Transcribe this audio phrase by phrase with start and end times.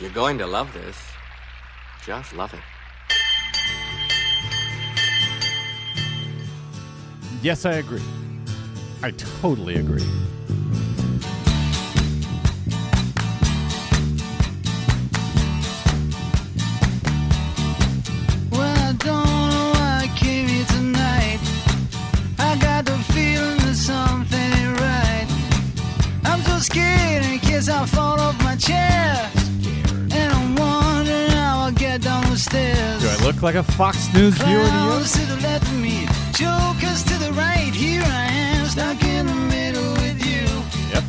[0.00, 0.96] You're going to love this.
[2.06, 2.60] Just love it.
[7.42, 8.02] Yes, I agree.
[9.02, 10.06] I totally agree.
[33.38, 37.14] Look like a Fox News viewer to Clowns to the left of me, jokers to
[37.24, 37.72] the right.
[37.72, 40.40] Here I am, stuck in the middle with you.
[40.40, 40.90] you?
[40.92, 41.04] Yep.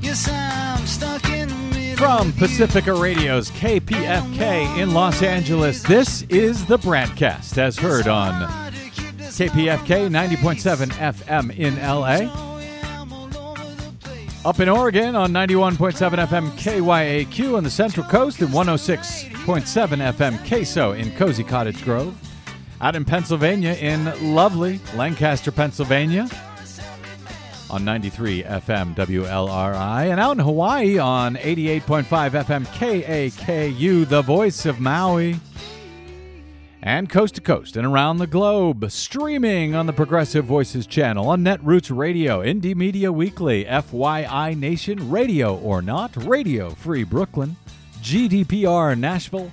[0.00, 1.96] Yes, I'm stuck in the middle.
[1.96, 2.46] From with you.
[2.46, 10.92] Pacifica Radio's KPFK in Los Angeles, this is the BradCast as heard on KPFK 90.7
[10.92, 12.43] FM in LA.
[14.44, 20.98] Up in Oregon on 91.7 FM KYAQ on the Central Coast and 106.7 FM KSO
[20.98, 22.14] in Cozy Cottage Grove.
[22.82, 26.28] Out in Pennsylvania in lovely Lancaster, Pennsylvania
[27.70, 30.10] on 93 FM WLRI.
[30.10, 35.40] And out in Hawaii on 88.5 FM KAKU, the voice of Maui
[36.84, 41.42] and coast to coast and around the globe, streaming on the Progressive Voices channel, on
[41.42, 47.56] Netroots Radio, Indie Media Weekly, FYI Nation, Radio or Not, Radio Free Brooklyn,
[48.02, 49.50] GDPR Nashville,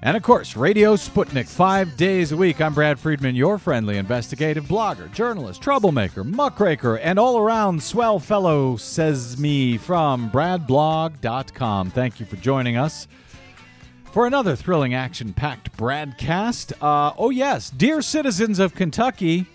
[0.00, 2.62] and of course, Radio Sputnik, five days a week.
[2.62, 8.76] I'm Brad Friedman, your friendly investigative blogger, journalist, troublemaker, muckraker, and all around swell fellow,
[8.76, 11.90] says me from bradblog.com.
[11.90, 13.08] Thank you for joining us
[14.08, 16.72] for another thrilling action packed BradCast.
[16.80, 19.46] Uh, oh, yes, dear citizens of Kentucky,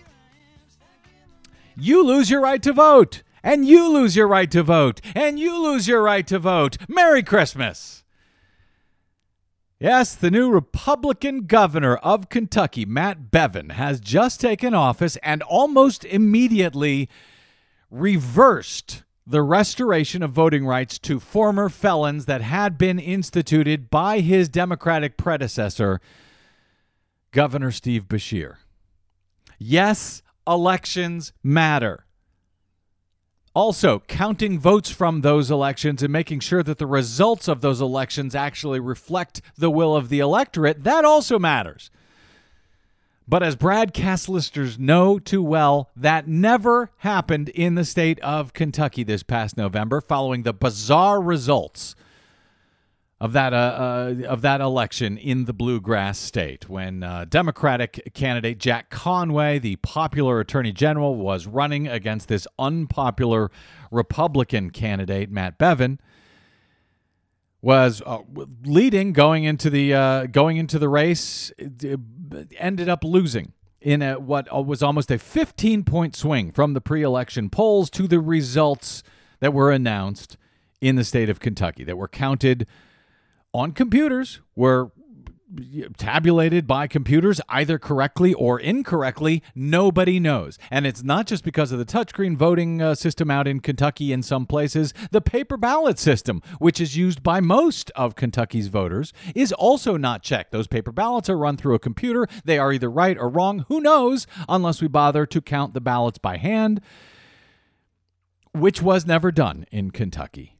[1.76, 5.62] you lose your right to vote, and you lose your right to vote, and you
[5.62, 6.78] lose your right to vote.
[6.88, 8.04] Merry Christmas!
[9.80, 16.06] Yes, the new Republican governor of Kentucky, Matt Bevin, has just taken office and almost
[16.06, 17.10] immediately
[17.92, 24.50] reversed the restoration of voting rights to former felons that had been instituted by his
[24.50, 26.02] Democratic predecessor,
[27.32, 28.58] Governor Steve Beshear.
[29.58, 32.06] Yes, elections matter.
[33.56, 38.34] Also, counting votes from those elections and making sure that the results of those elections
[38.34, 41.92] actually reflect the will of the electorate, that also matters.
[43.28, 49.04] But as BradCast listeners know too well, that never happened in the state of Kentucky
[49.04, 51.96] this past November following the bizarre results
[53.22, 58.58] of that uh, uh, of that election in the bluegrass state when uh, Democratic candidate
[58.58, 63.50] Jack Conway, the popular attorney general, was running against this unpopular
[63.92, 66.00] Republican candidate Matt Bevin
[67.64, 68.20] was uh,
[68.66, 71.96] leading going into the uh, going into the race uh,
[72.58, 77.50] ended up losing in a, what was almost a 15 point swing from the pre-election
[77.50, 79.02] polls to the results
[79.40, 80.36] that were announced
[80.82, 82.68] in the state of Kentucky that were counted
[83.54, 84.92] on computers were
[85.98, 90.58] tabulated by computers either correctly or incorrectly nobody knows.
[90.72, 94.24] And it's not just because of the touchscreen voting uh, system out in kentucky in
[94.24, 94.94] some places.
[95.12, 100.24] The paper ballot system which is used by most of kentucky's voters is also not
[100.24, 100.52] checked.
[100.52, 102.28] Those paper ballots are run through a computer.
[102.46, 103.66] They are either right or wrong.
[103.68, 104.28] Who knows?
[104.50, 106.82] Unless we bother to count the ballots by hand
[108.54, 110.56] which was never done in kentucky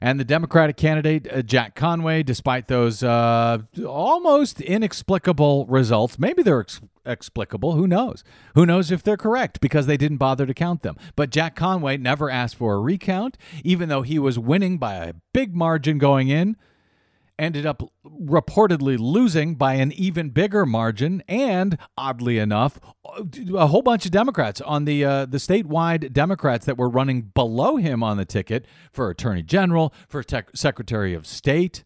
[0.00, 6.60] and the Democratic candidate, uh, Jack Conway, despite those uh, almost inexplicable results, maybe they're
[6.60, 8.24] ex- explicable, who knows?
[8.54, 10.96] Who knows if they're correct because they didn't bother to count them.
[11.16, 15.14] But Jack Conway never asked for a recount, even though he was winning by a
[15.32, 16.56] big margin going in
[17.38, 22.78] ended up reportedly losing by an even bigger margin, and oddly enough,
[23.54, 27.76] a whole bunch of Democrats on the uh, the statewide Democrats that were running below
[27.76, 30.22] him on the ticket for Attorney General, for
[30.54, 31.84] Secretary of State.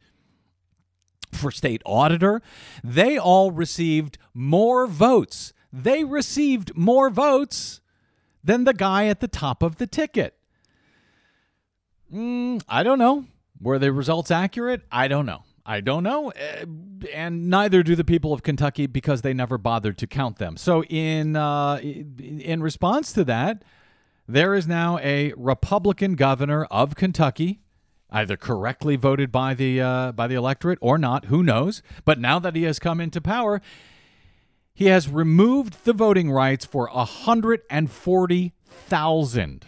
[1.30, 2.40] For state auditor,
[2.82, 5.52] they all received more votes.
[5.70, 7.82] They received more votes
[8.42, 10.38] than the guy at the top of the ticket.
[12.10, 13.26] Mm, I don't know.
[13.60, 14.82] Were the results accurate?
[14.90, 15.42] I don't know.
[15.68, 16.32] I don't know.
[16.32, 16.64] Uh,
[17.12, 20.56] and neither do the people of Kentucky because they never bothered to count them.
[20.56, 23.62] So in uh, in response to that,
[24.26, 27.60] there is now a Republican governor of Kentucky,
[28.10, 31.82] either correctly voted by the uh, by the electorate or not, who knows?
[32.06, 33.60] But now that he has come into power,
[34.72, 39.66] he has removed the voting rights for 140,000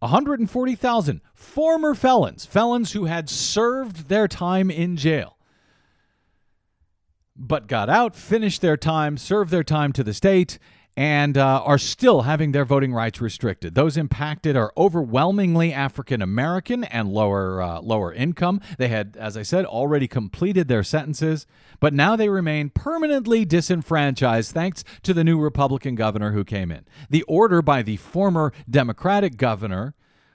[0.00, 5.36] 140,000 former felons, felons who had served their time in jail,
[7.36, 10.58] but got out, finished their time, served their time to the state,
[11.00, 13.74] and uh, are still having their voting rights restricted.
[13.74, 18.60] Those impacted are overwhelmingly African American and lower uh, lower income.
[18.76, 21.46] They had, as I said, already completed their sentences,
[21.80, 26.84] but now they remain permanently disenfranchised thanks to the new Republican governor who came in.
[27.08, 29.94] The order by the former Democratic governor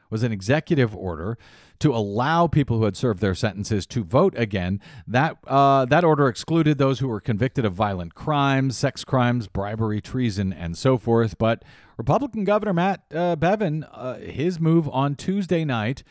[0.10, 1.38] was an executive order
[1.80, 4.80] to allow people who had served their sentences to vote again.
[5.08, 10.02] That uh, that order excluded those who were convicted of violent crimes, sex crimes, bribery,
[10.02, 11.38] treason, and so forth.
[11.38, 11.64] But
[11.98, 16.04] Republican Governor Matt uh, Bevin, uh, his move on Tuesday night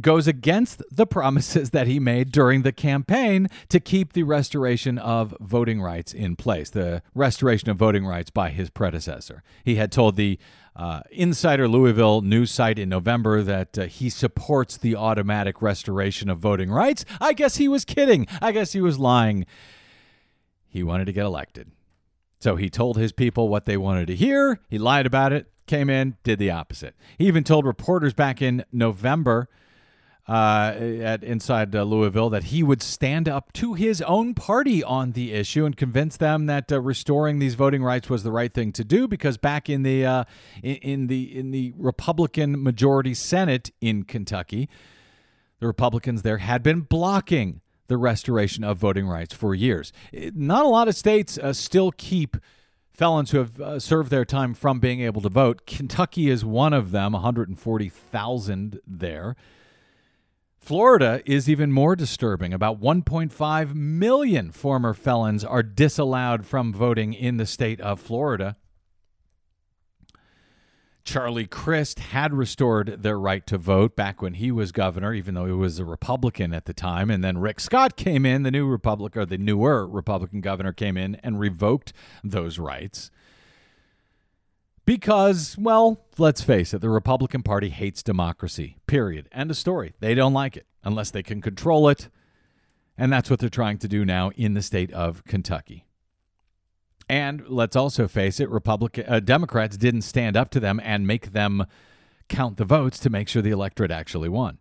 [0.00, 5.34] goes against the promises that he made during the campaign to keep the restoration of
[5.40, 9.42] voting rights in place, the restoration of voting rights by his predecessor.
[9.64, 10.38] He had told the
[10.74, 16.38] uh, Insider Louisville news site in November that uh, he supports the automatic restoration of
[16.38, 17.04] voting rights.
[17.20, 18.26] I guess he was kidding.
[18.42, 19.46] I guess he was lying.
[20.68, 21.70] He wanted to get elected.
[22.38, 24.60] So he told his people what they wanted to hear.
[24.68, 26.94] He lied about it, came in, did the opposite.
[27.16, 29.48] He even told reporters back in November
[30.28, 35.12] uh, at inside uh, Louisville that he would stand up to his own party on
[35.12, 38.72] the issue and convince them that uh, restoring these voting rights was the right thing
[38.72, 40.24] to do because back in the uh,
[40.62, 44.68] in, in the in the Republican majority Senate in Kentucky,
[45.60, 49.92] the Republicans there had been blocking the restoration of voting rights for years.
[50.12, 52.36] Not a lot of states uh, still keep
[52.92, 55.66] felons who have uh, served their time from being able to vote.
[55.66, 59.36] Kentucky is one of them, 140,000 there.
[60.66, 62.52] Florida is even more disturbing.
[62.52, 68.56] About 1.5 million former felons are disallowed from voting in the state of Florida.
[71.04, 75.46] Charlie Crist had restored their right to vote back when he was governor, even though
[75.46, 77.12] he was a Republican at the time.
[77.12, 80.96] And then Rick Scott came in, the new Republican or the newer Republican governor came
[80.96, 81.92] in and revoked
[82.24, 83.12] those rights
[84.86, 89.28] because, well, let's face it, the Republican Party hates democracy, period.
[89.32, 89.92] End of story.
[90.00, 92.08] They don't like it unless they can control it.
[92.96, 95.84] And that's what they're trying to do now in the state of Kentucky.
[97.08, 101.32] And let's also face it, Republican uh, Democrats didn't stand up to them and make
[101.32, 101.66] them
[102.28, 104.58] count the votes to make sure the electorate actually won.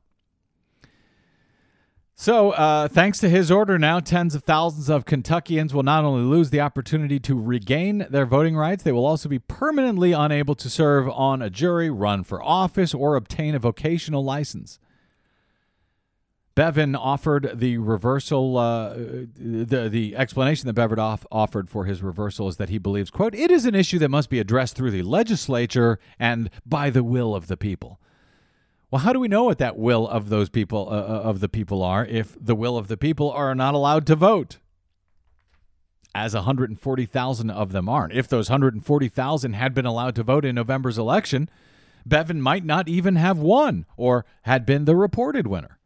[2.17, 6.23] So, uh, thanks to his order, now tens of thousands of Kentuckians will not only
[6.23, 10.69] lose the opportunity to regain their voting rights, they will also be permanently unable to
[10.69, 14.79] serve on a jury, run for office, or obtain a vocational license.
[16.55, 18.57] Bevin offered the reversal.
[18.57, 18.93] Uh,
[19.35, 23.35] the the explanation that Bevin off, offered for his reversal is that he believes, "quote
[23.35, 27.35] It is an issue that must be addressed through the legislature and by the will
[27.35, 27.99] of the people."
[28.95, 31.49] Well, how do we know what that will of those people uh, uh, of the
[31.49, 34.57] people are if the will of the people are not allowed to vote?
[36.15, 38.13] As 140,000 of them aren't.
[38.13, 41.49] If those 140,000 had been allowed to vote in November's election,
[42.05, 45.77] Bevin might not even have won or had been the reported winner.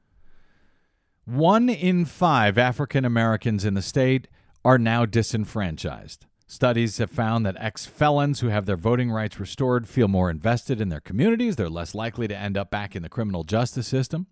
[1.25, 4.27] One in five African Americans in the state
[4.63, 6.27] are now disenfranchised.
[6.51, 10.81] Studies have found that ex felons who have their voting rights restored feel more invested
[10.81, 11.55] in their communities.
[11.55, 14.25] They're less likely to end up back in the criminal justice system.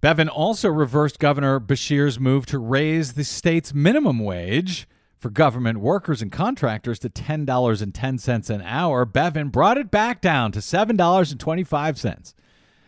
[0.00, 4.88] Bevin also reversed Governor Beshear's move to raise the state's minimum wage
[5.18, 9.04] for government workers and contractors to $10.10 an hour.
[9.04, 12.34] Bevin brought it back down to $7.25.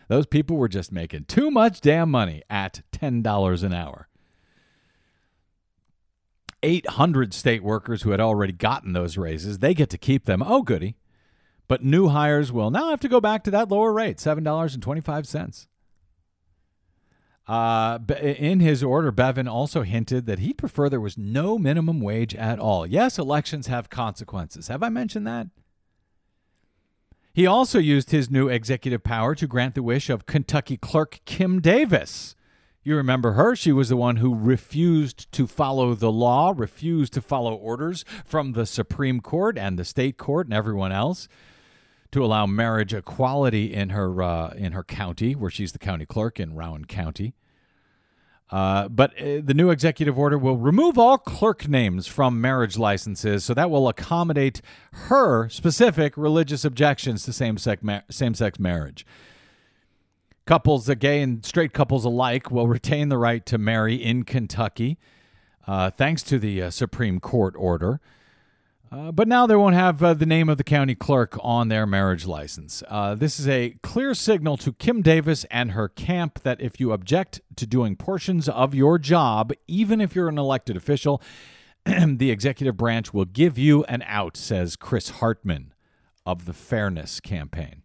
[0.07, 4.07] Those people were just making too much damn money at $10 an hour.
[6.63, 9.59] 800 state workers who had already gotten those raises.
[9.59, 10.43] They get to keep them.
[10.43, 10.95] Oh, goody.
[11.67, 15.67] But new hires will now have to go back to that lower rate, $7.25.
[17.47, 22.35] Uh, in his order, Bevin also hinted that he'd prefer there was no minimum wage
[22.35, 22.85] at all.
[22.85, 24.67] Yes, elections have consequences.
[24.67, 25.47] Have I mentioned that?
[27.33, 31.61] He also used his new executive power to grant the wish of Kentucky clerk Kim
[31.61, 32.35] Davis
[32.83, 33.55] you remember her.
[33.55, 38.53] She was the one who refused to follow the law, refused to follow orders from
[38.53, 41.27] the Supreme Court and the state court and everyone else
[42.11, 46.39] to allow marriage equality in her uh, in her county, where she's the county clerk
[46.39, 47.33] in Rowan County.
[48.49, 53.45] Uh, but uh, the new executive order will remove all clerk names from marriage licenses,
[53.45, 54.61] so that will accommodate
[54.91, 59.05] her specific religious objections to same-sex ma- same-sex marriage.
[60.45, 64.97] Couples, gay and straight couples alike, will retain the right to marry in Kentucky,
[65.67, 68.01] uh, thanks to the uh, Supreme Court order.
[68.91, 71.85] Uh, but now they won't have uh, the name of the county clerk on their
[71.85, 72.83] marriage license.
[72.89, 76.91] Uh, this is a clear signal to Kim Davis and her camp that if you
[76.91, 81.21] object to doing portions of your job, even if you're an elected official,
[81.85, 85.73] the executive branch will give you an out, says Chris Hartman
[86.25, 87.83] of the Fairness Campaign.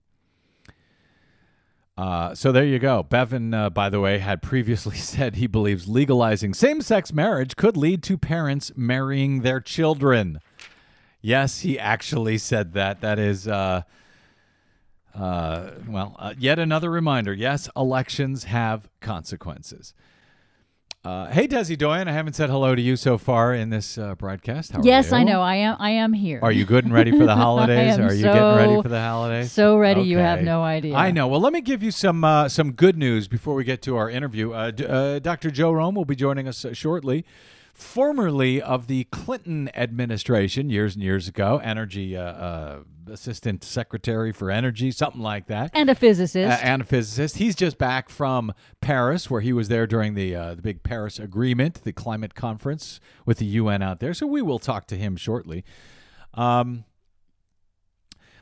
[1.97, 3.03] Uh, so there you go.
[3.03, 7.77] Bevin, uh, by the way, had previously said he believes legalizing same sex marriage could
[7.77, 10.41] lead to parents marrying their children.
[11.23, 13.01] Yes, he actually said that.
[13.01, 13.83] That is, uh,
[15.15, 17.33] uh, well, uh, yet another reminder.
[17.33, 19.95] Yes, elections have consequences.
[21.07, 24.17] Uh, hey, Desi Doyen, I haven't said hello to you so far in this uh,
[24.17, 24.73] BradCast.
[24.73, 25.13] How are yes?
[25.13, 25.41] I know.
[25.41, 25.77] I am.
[25.79, 26.41] I am here.
[26.43, 27.97] Are you good and ready for the holidays?
[27.97, 29.53] are you getting ready for the holidays?
[29.53, 30.97] so ready, you have no idea.
[30.97, 31.29] I know.
[31.29, 34.11] Well, let me give you some uh, some good news before we get to our
[34.11, 34.51] interview.
[34.51, 35.53] Uh, D- uh, Dr.
[35.53, 37.25] Joe Romm will be joining us uh, shortly.
[37.73, 44.51] Formerly of the Clinton administration, years and years ago, energy uh, uh, assistant secretary for
[44.51, 45.71] energy, something like that.
[45.75, 46.51] And a physicist.
[46.51, 47.39] Uh, and a physicist.
[47.39, 51.19] He's just back from Paris, where he was there during the uh, the big Paris
[51.19, 54.15] Agreement, the climate conference with the UN out there.
[54.15, 55.65] So we will talk to him shortly.
[56.35, 56.85] Um,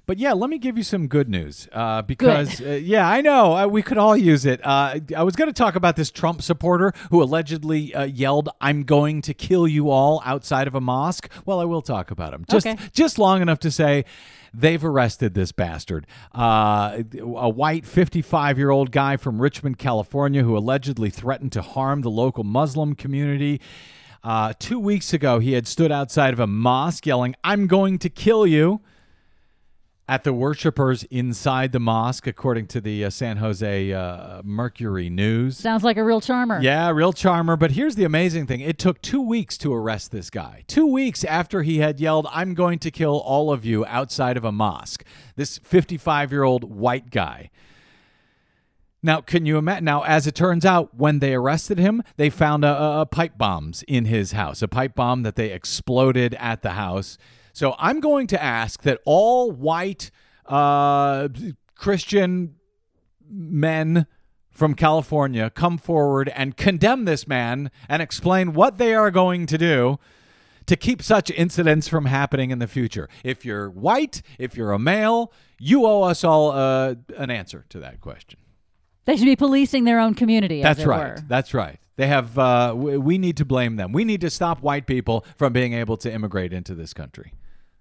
[0.07, 3.57] but yeah, let me give you some good news uh, because uh, yeah, I know
[3.57, 4.61] uh, we could all use it.
[4.65, 8.83] Uh, I was going to talk about this Trump supporter who allegedly uh, yelled, "I'm
[8.85, 11.31] going to kill you all" outside of a mosque.
[11.47, 12.79] Well, I will talk about him just Okay.
[12.93, 14.05] just long enough to say
[14.53, 16.07] they've arrested this bastard.
[16.35, 22.03] Uh, a white 55 year old guy from Richmond, California, who allegedly threatened to harm
[22.03, 23.61] the local Muslim community.
[24.23, 28.09] Uh, two weeks ago, he had stood outside of a mosque yelling, I'm going to
[28.09, 28.81] kill you
[30.09, 35.57] at the worshippers inside the mosque, according to the uh, San Jose uh, Mercury News.
[35.57, 36.61] Sounds like a real charmer.
[36.61, 37.57] Yeah, real charmer.
[37.57, 40.65] But here's the amazing thing it took two weeks to arrest this guy.
[40.67, 44.45] Two weeks after he had yelled, I'm going to kill all of you outside of
[44.45, 45.05] a mosque.
[45.37, 47.51] This 55 year old white guy.
[49.03, 49.85] Now, can you imagine?
[49.85, 53.37] Now, as it turns out, when they arrested him, they found a, a, a pipe
[53.37, 57.19] bombs in his house, a pipe bomb that they exploded at the house.
[57.55, 60.11] So I'm going to ask that all white
[60.47, 61.29] uh,
[61.77, 62.57] Christian
[63.31, 64.07] men
[64.51, 69.57] from California come forward and condemn this man and explain what they are going to
[69.57, 70.01] do
[70.67, 73.09] to keep such incidents from happening in the future.
[73.23, 77.79] If you're white, if you're a male, you owe us all uh, an answer to
[77.79, 78.41] that question.
[79.05, 80.63] They should be policing their own community.
[80.63, 81.15] as That's right.
[81.15, 81.25] were.
[81.29, 81.79] That's right.
[81.97, 82.37] They have.
[82.37, 83.93] Uh, we need to blame them.
[83.93, 87.33] We need to stop white people from being able to immigrate into this country.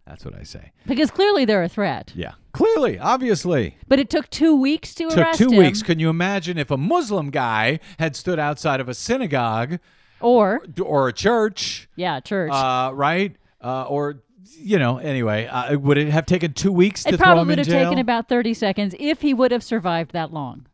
[0.06, 0.72] That's what I say.
[0.86, 2.12] Because clearly they're a threat.
[2.16, 3.78] Yeah, clearly, obviously.
[3.88, 5.58] But it took two weeks to took arrest two him.
[5.60, 5.82] weeks.
[5.82, 9.80] Can you imagine if a Muslim guy had stood outside of a synagogue
[10.20, 12.52] Or or a church, yeah, church.
[12.52, 13.36] uh, right?
[13.62, 14.22] Uh, or
[14.60, 17.42] you know, anyway, uh, would it have taken two weeks to it throw him probably
[17.42, 17.84] in would have jail?
[17.90, 20.66] taken about thirty seconds if he would have survived that long.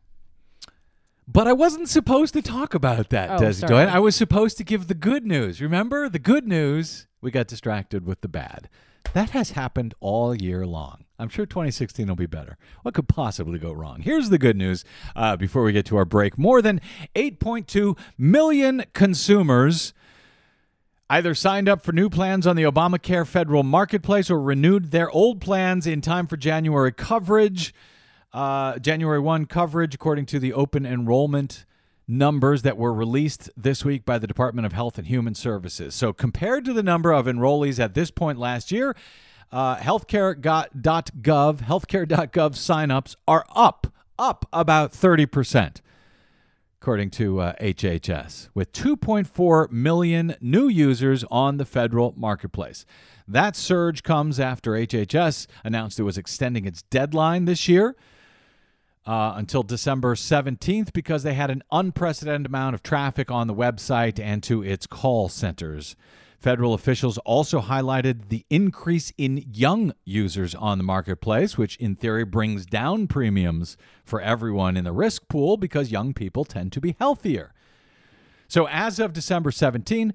[1.28, 3.66] But I wasn't supposed to talk about that, Oh, Desi.
[3.68, 3.88] Doyen.
[3.88, 5.60] I was supposed to give the good news.
[5.62, 7.06] Remember the good news?
[7.20, 8.68] We got distracted with the bad.
[9.12, 11.04] That has happened all year long.
[11.18, 12.56] I'm sure 2016 will be better.
[12.82, 14.02] What could possibly go wrong?
[14.02, 14.84] Here's the good news
[15.16, 16.38] uh, before we get to our break.
[16.38, 16.80] More than
[17.16, 19.92] 8.2 million consumers
[21.10, 25.40] either signed up for new plans on the Obamacare federal marketplace or renewed their old
[25.40, 27.74] plans in time for January coverage.
[28.32, 31.66] Uh, January 1 coverage, according to the open enrollment
[32.10, 35.94] numbers that were released this week by the Department of Health and Human Services.
[35.94, 38.96] So, compared to the number of enrollees at this point last year,
[39.52, 43.86] uh, healthcare.gov, healthcare.gov signups are up,
[44.18, 45.80] up about 30%
[46.80, 52.86] according to uh, HHS, with 2.4 million new users on the federal marketplace.
[53.28, 57.96] That surge comes after HHS announced it was extending its deadline this year
[59.06, 64.20] uh, until December 17th because they had an unprecedented amount of traffic on the website
[64.20, 65.96] and to its call centers.
[66.38, 72.24] Federal officials also highlighted the increase in young users on the marketplace, which in theory
[72.24, 76.96] brings down premiums for everyone in the risk pool because young people tend to be
[76.98, 77.52] healthier.
[78.48, 80.14] So, as of December 17,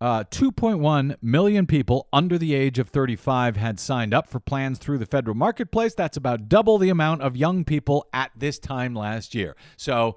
[0.00, 4.98] uh, 2.1 million people under the age of 35 had signed up for plans through
[4.98, 5.94] the federal marketplace.
[5.94, 9.56] That's about double the amount of young people at this time last year.
[9.76, 10.16] So,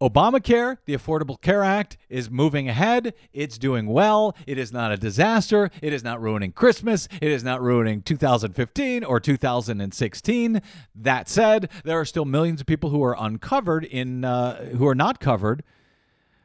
[0.00, 3.14] Obamacare, the Affordable Care Act, is moving ahead.
[3.32, 4.36] It's doing well.
[4.48, 5.70] It is not a disaster.
[5.80, 7.06] It is not ruining Christmas.
[7.20, 10.60] It is not ruining 2015 or 2016.
[10.96, 14.96] That said, there are still millions of people who are uncovered in uh, who are
[14.96, 15.62] not covered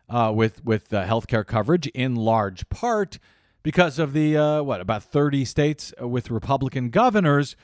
[0.10, 3.20] uh, with with uh, healthcare coverage in large part
[3.64, 7.56] because of the uh, what about 30 states with Republican governors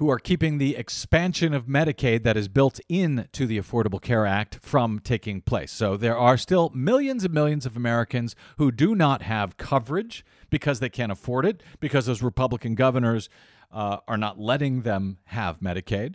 [0.00, 4.58] who are keeping the expansion of Medicaid that is built into the Affordable Care Act
[4.62, 5.70] from taking place.
[5.70, 10.80] So there are still millions and millions of Americans who do not have coverage because
[10.80, 13.28] they can't afford it, because those Republican governors
[13.70, 16.14] uh, are not letting them have Medicaid.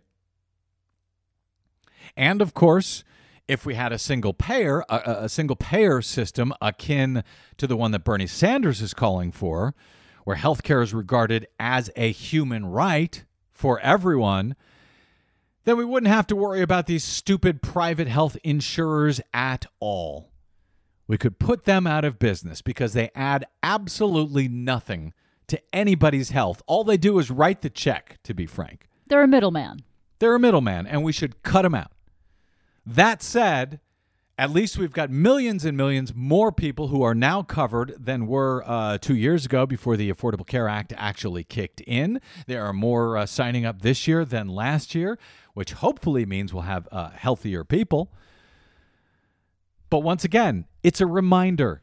[2.17, 3.03] And of course,
[3.47, 7.23] if we had a single payer, a, a single payer system akin
[7.57, 9.75] to the one that Bernie Sanders is calling for,
[10.23, 14.55] where healthcare is regarded as a human right for everyone,
[15.63, 20.31] then we wouldn't have to worry about these stupid private health insurers at all.
[21.07, 25.13] We could put them out of business because they add absolutely nothing
[25.47, 26.61] to anybody's health.
[26.65, 28.87] All they do is write the check, to be frank.
[29.07, 29.83] They're a middleman.
[30.17, 31.91] They're a middleman, and we should cut them out.
[32.85, 33.79] That said,
[34.37, 38.63] at least we've got millions and millions more people who are now covered than were
[38.65, 42.19] uh, two years ago before the Affordable Care Act actually kicked in.
[42.45, 45.17] There are more uh, signing up this year than last year,
[45.53, 48.11] which hopefully means we'll have uh, healthier people.
[49.89, 51.81] But once again, it's a reminder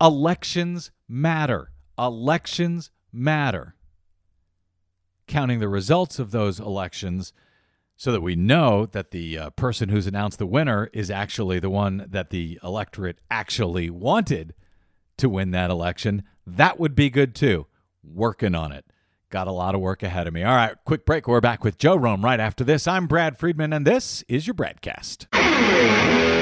[0.00, 1.72] elections matter.
[1.98, 3.74] Elections matter.
[5.26, 7.32] Counting the results of those elections
[8.02, 11.70] so that we know that the uh, person who's announced the winner is actually the
[11.70, 14.54] one that the electorate actually wanted
[15.16, 16.24] to win that election.
[16.44, 17.68] That would be good too.
[18.02, 18.84] Working on it.
[19.30, 20.42] Got a lot of work ahead of me.
[20.42, 21.28] All right, quick break.
[21.28, 22.88] We're back with Joe Romm right after this.
[22.88, 26.41] I'm Brad Friedman, and this is your BradCast.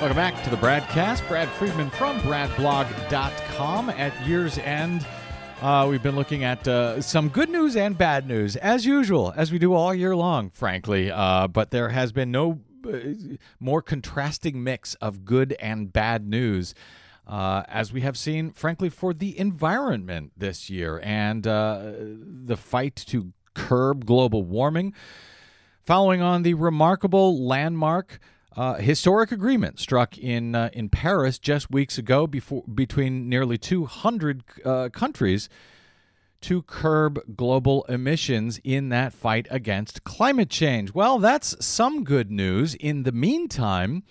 [0.00, 1.28] Welcome back to the Bradcast.
[1.28, 3.90] Brad Friedman from BradBlog.com.
[3.90, 5.06] At year's end,
[5.60, 9.52] uh, we've been looking at uh, some good news and bad news, as usual, as
[9.52, 11.10] we do all year long, frankly.
[11.10, 12.96] Uh, but there has been no uh,
[13.60, 16.74] more contrasting mix of good and bad news.
[17.26, 21.92] Uh, as we have seen, frankly, for the environment this year and uh,
[22.46, 24.94] the fight to curb global warming,
[25.82, 28.18] following on the remarkable landmark
[28.56, 34.42] uh, historic agreement struck in uh, in Paris just weeks ago before between nearly 200
[34.64, 35.48] uh, countries
[36.40, 40.94] to curb global emissions in that fight against climate change.
[40.94, 42.74] Well, that's some good news.
[42.74, 44.04] In the meantime,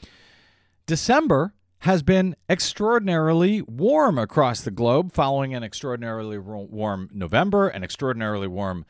[0.86, 8.48] December has been extraordinarily warm across the globe following an extraordinarily warm November, an extraordinarily
[8.48, 8.86] warm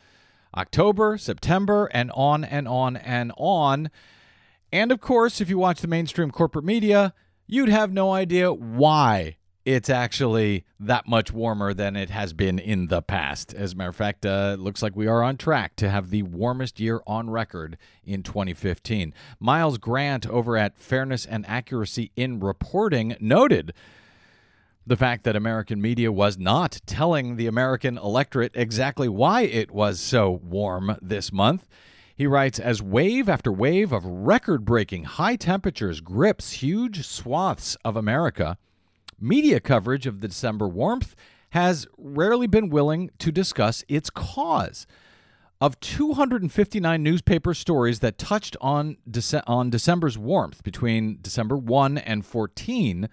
[0.56, 3.90] October, September, and on and on and on.
[4.72, 7.14] And of course, if you watch the mainstream corporate media,
[7.48, 12.88] you'd have no idea why it's actually that much warmer than it has been in
[12.88, 13.54] the past.
[13.54, 16.10] As a matter of fact, uh, it looks like we are on track to have
[16.10, 19.14] the warmest year on record in 2015.
[19.40, 23.74] Miles Grant over at Fairness and Accuracy in Reporting noted
[24.88, 30.00] the fact that American media was not telling the American electorate exactly why it was
[30.00, 31.68] so warm this month.
[32.20, 37.96] He writes As wave after wave of record breaking high temperatures grips huge swaths of
[37.96, 38.58] America,
[39.22, 41.16] media coverage of the December warmth
[41.52, 44.86] has rarely been willing to discuss its cause.
[45.62, 52.26] Of 259 newspaper stories that touched on, Dece- on December's warmth between December 1 and
[52.26, 53.08] 14,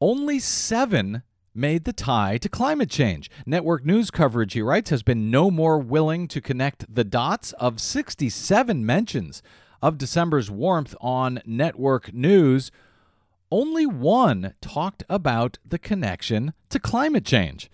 [0.00, 3.30] only seven made the tie to climate change.
[3.46, 7.80] Network news coverage, he writes, has been no more willing to connect the dots of
[7.80, 9.42] 67 mentions
[9.82, 12.70] of December's warmth on network news.
[13.50, 17.70] Only one talked about the connection to climate change.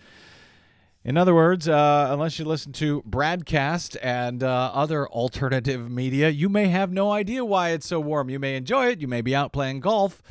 [1.05, 6.49] In other words, uh, unless you listen to BradCast and uh, other alternative media, you
[6.49, 8.31] may have no idea why it's so warm.
[8.31, 10.23] You may enjoy it, you may be out playing golf,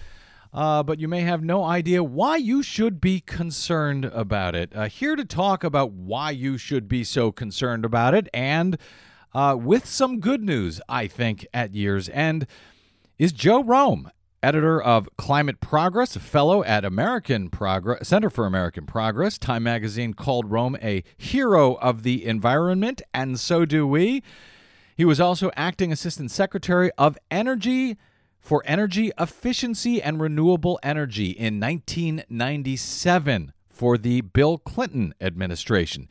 [0.53, 4.71] uh, but you may have no idea why you should be concerned about it.
[4.75, 8.77] Uh, here to talk about why you should be so concerned about it, and
[9.33, 12.45] uh, with some good news, I think, at year's end,
[13.17, 14.11] is Joe Romm.
[14.43, 19.37] editor of Climate Progress, a fellow at American Progress Center for American Progress.
[19.37, 24.21] Time magazine called Romm a hero of the environment, and so do we.
[24.95, 27.97] He was also acting assistant secretary of energy
[28.43, 36.09] for energy efficiency and renewable energy in 1997 for the Bill Clinton administration.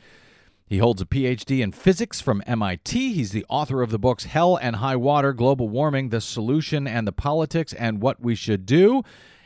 [0.66, 3.12] He holds a PhD in physics from MIT.
[3.12, 7.06] He's the author of the books Hell and High Water Global Warming, The Solution and
[7.06, 9.02] the Politics, and What We Should Do.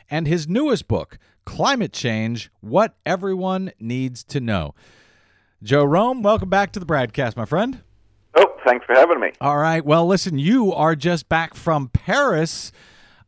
[0.08, 4.76] And his newest book, Climate Change What Everyone Needs to Know.
[5.60, 7.82] Joe Romm, welcome back to the BradCast, my friend.
[8.66, 9.30] Thanks for having me.
[9.40, 9.84] All right.
[9.84, 12.72] Well, listen, you are just back from Paris.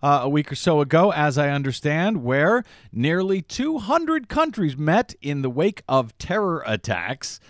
[0.00, 5.42] Uh, a week or so ago, as I understand, where nearly 200 countries met in
[5.42, 7.40] the wake of terror attacks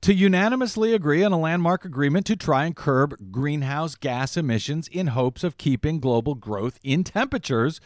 [0.00, 5.08] to unanimously agree on a landmark agreement to try and curb greenhouse gas emissions in
[5.08, 7.82] hopes of keeping global growth in temperatures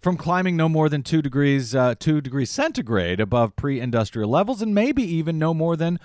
[0.00, 4.74] from climbing no more than two degrees uh, two degrees centigrade above pre-industrial levels, and
[4.74, 6.00] maybe even no more than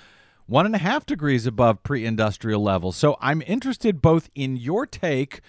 [0.47, 2.95] one and a half degrees above pre-industrial levels.
[2.95, 5.41] So I'm interested both in your take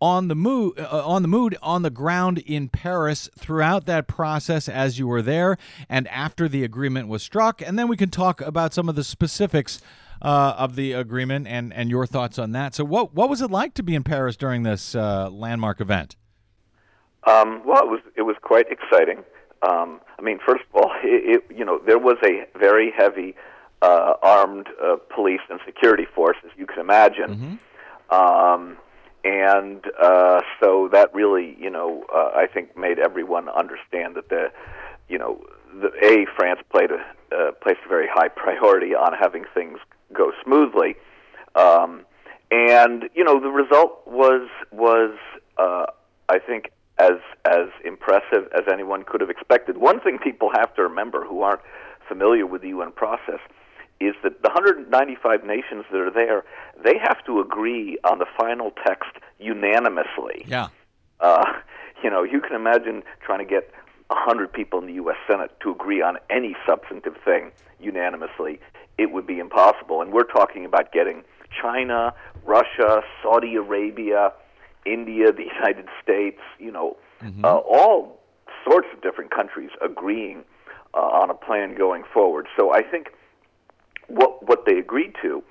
[0.00, 4.68] on the mood uh, on the mood on the ground in Paris throughout that process
[4.68, 5.56] as you were there
[5.88, 7.60] and after the agreement was struck.
[7.60, 9.80] And then we can talk about some of the specifics
[10.22, 12.74] uh, of the agreement and and your thoughts on that.
[12.74, 16.16] So what what was it like to be in Paris during this uh, landmark event?
[17.26, 19.24] Um, well it was it was quite exciting.
[19.68, 23.34] Um, I mean first of all it, it, you know there was a very heavy
[23.82, 27.58] uh, armed uh, police and security force as you can imagine
[28.10, 28.14] mm-hmm.
[28.14, 28.76] um,
[29.24, 34.50] and uh, so that really, you know, uh, I think made everyone understand that the,
[35.08, 35.44] you know,
[35.80, 39.78] the a France played a uh, placed a very high priority on having things
[40.12, 40.96] go smoothly,
[41.54, 42.06] um,
[42.50, 45.14] and you know the result was was
[45.58, 45.86] uh,
[46.28, 49.76] I think as as impressive as anyone could have expected.
[49.76, 51.60] One thing people have to remember who aren't
[52.08, 53.40] familiar with the UN process
[54.00, 56.44] is that the 195 nations that are there,
[56.82, 60.44] they have to agree on the final text unanimously.
[60.46, 60.68] Yeah.
[61.20, 61.44] Uh,
[62.02, 63.72] you know, you can imagine trying to get
[64.08, 65.16] 100 people in the U.S.
[65.26, 68.60] Senate to agree on any substantive thing unanimously.
[68.96, 70.00] It would be impossible.
[70.00, 71.24] And we're talking about getting
[71.60, 74.32] China, Russia, Saudi Arabia,
[74.86, 77.44] India, the United States, you know, mm-hmm.
[77.44, 78.20] uh, all
[78.64, 80.44] sorts of different countries agreeing
[80.94, 82.46] uh, on a plan going forward.
[82.56, 83.08] So I think
[84.08, 85.42] what what they agreed to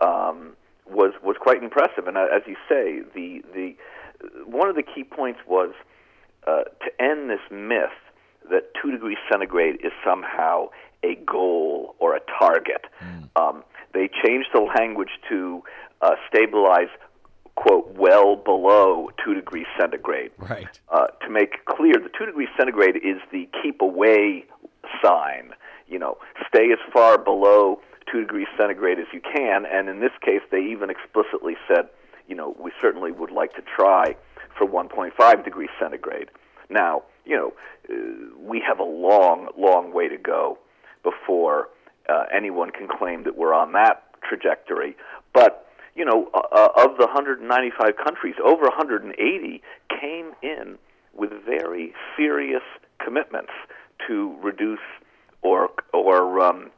[0.00, 0.52] um,
[0.88, 2.06] was was quite impressive.
[2.06, 3.74] And uh, as you say, the the
[4.46, 5.74] one of the key points was
[6.46, 7.90] uh, to end this myth
[8.50, 10.68] that two degrees centigrade is somehow
[11.02, 12.84] a goal or a target.
[13.00, 13.28] Mm.
[13.36, 15.62] Um, they changed the language to
[16.00, 16.88] uh, stabilize
[17.54, 22.96] quote well below two degrees centigrade right uh, to make clear the two degrees centigrade
[22.96, 24.42] is the keep away
[25.04, 25.50] sign
[25.86, 26.16] you know
[26.48, 27.78] stay as far below
[28.10, 29.64] two degrees centigrade as you can.
[29.66, 31.88] And in this case, they even explicitly said,
[32.28, 34.16] you know, we certainly would like to try
[34.56, 36.28] for 1.5 degrees centigrade.
[36.70, 37.52] Now, you know,
[37.90, 40.58] uh, we have a long, long way to go
[41.02, 41.68] before
[42.08, 44.96] uh, anyone can claim that we're on that trajectory.
[45.32, 49.62] But you know, uh, uh of the 195 countries, over 180
[50.00, 50.78] came in
[51.14, 52.62] with very serious
[53.04, 53.52] commitments
[54.08, 54.80] to reduce
[55.42, 56.70] or or um,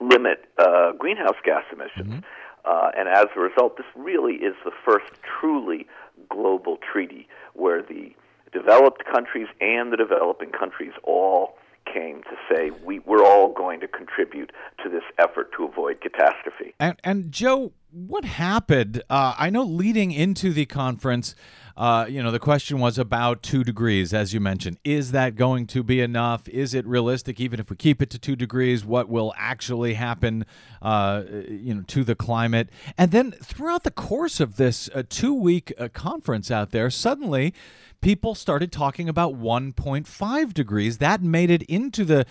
[0.00, 2.14] limit uh, greenhouse gas emissions.
[2.14, 2.18] Mm-hmm.
[2.64, 5.06] Uh, and as a result, this really is the first
[5.40, 5.86] truly
[6.28, 8.12] global treaty where the
[8.52, 11.56] developed countries and the developing countries all
[11.92, 14.50] came to say we, we're all going to contribute
[14.82, 16.74] to this effort to avoid catastrophe.
[16.80, 19.02] And, and Joe, what happened?
[19.08, 21.34] Uh, I know leading into the conference,
[21.76, 24.78] uh, you know, the question was about two degrees, as you mentioned.
[24.82, 26.48] Is that going to be enough?
[26.48, 28.84] Is it realistic, even if we keep it to two degrees?
[28.84, 30.46] What will actually happen,
[30.80, 32.70] uh, you know, to the climate?
[32.96, 37.52] And then throughout the course of this uh, two-week uh, conference out there, suddenly
[38.00, 40.98] people started talking about 1.5 degrees.
[40.98, 42.24] That made it into the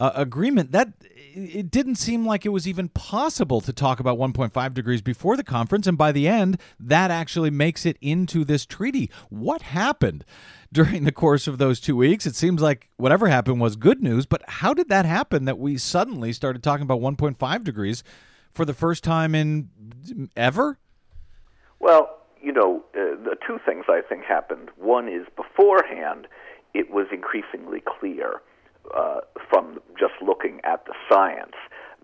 [0.00, 0.72] uh, agreement.
[0.72, 0.94] That
[1.34, 5.44] it didn't seem like it was even possible to talk about 1.5 degrees before the
[5.44, 9.10] conference, and by the end, that actually makes it into this treaty.
[9.28, 10.24] What happened
[10.72, 12.26] during the course of those two weeks?
[12.26, 15.76] It seems like whatever happened was good news, but how did that happen that we
[15.76, 18.02] suddenly started talking about 1.5 degrees
[18.50, 19.68] for the first time in
[20.36, 20.78] ever?
[21.78, 24.70] Well, you know, uh, the two things I think happened.
[24.76, 26.26] One is beforehand,
[26.74, 28.40] it was increasingly clear
[28.94, 31.54] uh, from just looking at the science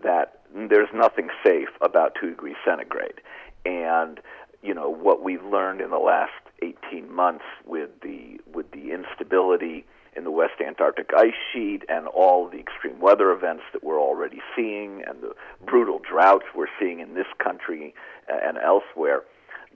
[0.03, 3.21] that there's nothing safe about two degrees centigrade.
[3.65, 4.21] And,
[4.63, 9.85] you know, what we've learned in the last 18 months with the with the instability
[10.17, 14.41] in the West Antarctic ice sheet and all the extreme weather events that we're already
[14.55, 15.35] seeing and the
[15.67, 17.95] brutal droughts we're seeing in this country
[18.29, 19.23] and elsewhere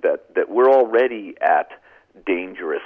[0.02, 1.68] that that we're already at
[2.26, 2.82] dangerous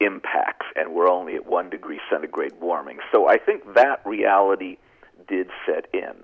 [0.00, 2.98] impacts and we're only at 1 degree centigrade warming.
[3.12, 4.78] So I think that reality
[5.28, 6.14] did set in.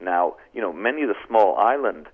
[0.00, 2.06] Now, you know, many of the small island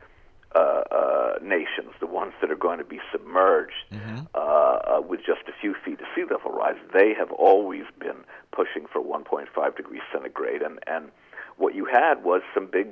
[0.54, 3.86] uh, uh, nations, the ones that are going to be submerged
[4.34, 8.24] uh, uh, with just a few feet of sea level rise, they have always been
[8.52, 10.62] pushing for 1.5 degrees centigrade.
[10.62, 11.10] And, and
[11.56, 12.88] what you had was some big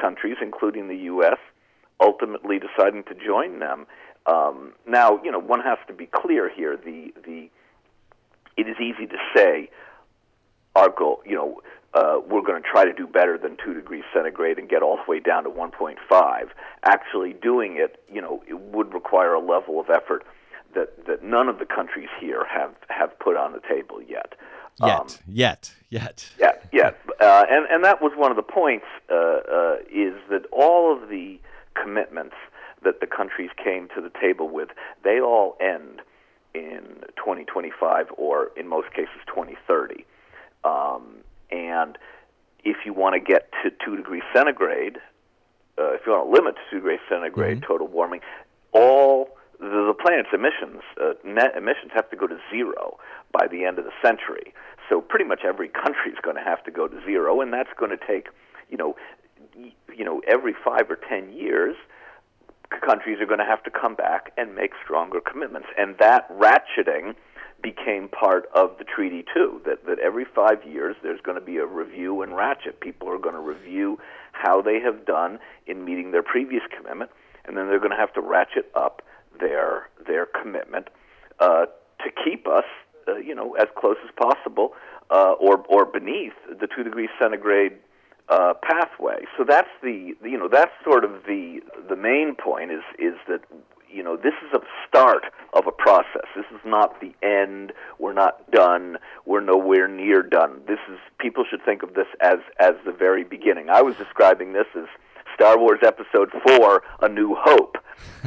[0.00, 1.38] countries, including the U.S.,
[2.00, 3.86] ultimately deciding to join them.
[4.26, 6.76] Um, now, you know, one has to be clear here.
[6.76, 7.50] The the
[8.60, 9.70] it is easy to say
[10.76, 11.60] our goal, you know,
[11.94, 14.96] uh, we're going to try to do better than two degrees centigrade and get all
[14.96, 16.48] the way down to 1.5.
[16.84, 20.24] Actually, doing it, you know, it would require a level of effort
[20.74, 24.34] that that none of the countries here have have put on the table yet.
[24.80, 26.30] Yet, Um, yet, yet.
[26.38, 30.46] yeah, yeah, uh, and and that was one of the points uh, uh, is that
[30.52, 31.40] all of the
[31.74, 32.36] commitments
[32.84, 34.68] that the countries came to the table with,
[35.02, 36.02] they all end
[36.54, 36.82] in
[37.16, 40.04] 2025 or in most cases 2030.
[40.64, 41.18] Um,
[41.50, 41.96] and
[42.64, 44.98] if you want to get to two degrees centigrade,
[45.78, 48.20] uh, if you want to limit to two degrees centigrade total warming,
[48.72, 52.98] all the, the planet's emissions, uh, net emissions, have to go to zero
[53.32, 54.52] by the end of the century.
[54.88, 57.70] So pretty much every country is going to have to go to zero, and that's
[57.78, 58.28] going to take,
[58.68, 58.96] you know,
[59.56, 61.76] y- you know, every five or ten years,
[62.78, 67.14] countries are going to have to come back and make stronger commitments, and that ratcheting
[67.62, 69.60] became part of the treaty too.
[69.66, 72.80] That that every five years there's going to be a review and ratchet.
[72.80, 73.98] People are going to review
[74.32, 77.10] how they have done in meeting their previous commitment,
[77.44, 79.02] and then they're going to have to ratchet up
[79.38, 80.88] their their commitment
[81.38, 81.66] uh,
[82.04, 82.64] to keep us,
[83.08, 84.72] uh, you know, as close as possible,
[85.10, 87.72] uh, or or beneath the two degrees centigrade
[88.30, 89.24] uh, pathway.
[89.36, 93.40] So that's the you know that's sort of the the main point is is that
[93.92, 96.26] you know this is a start of a process.
[96.36, 97.72] This is not the end.
[97.98, 98.98] We're not done.
[99.26, 100.62] We're nowhere near done.
[100.68, 103.68] This is people should think of this as as the very beginning.
[103.68, 104.86] I was describing this as
[105.34, 107.78] Star Wars Episode Four: A New Hope.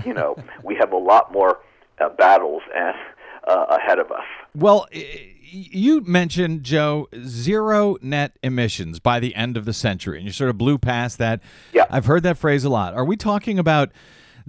[0.05, 1.59] You know, we have a lot more
[1.99, 2.95] uh, battles and,
[3.47, 4.23] uh, ahead of us.
[4.55, 4.87] Well,
[5.51, 10.49] you mentioned, Joe, zero net emissions by the end of the century, and you sort
[10.49, 11.41] of blew past that.
[11.73, 11.85] Yeah.
[11.89, 12.93] I've heard that phrase a lot.
[12.93, 13.91] Are we talking about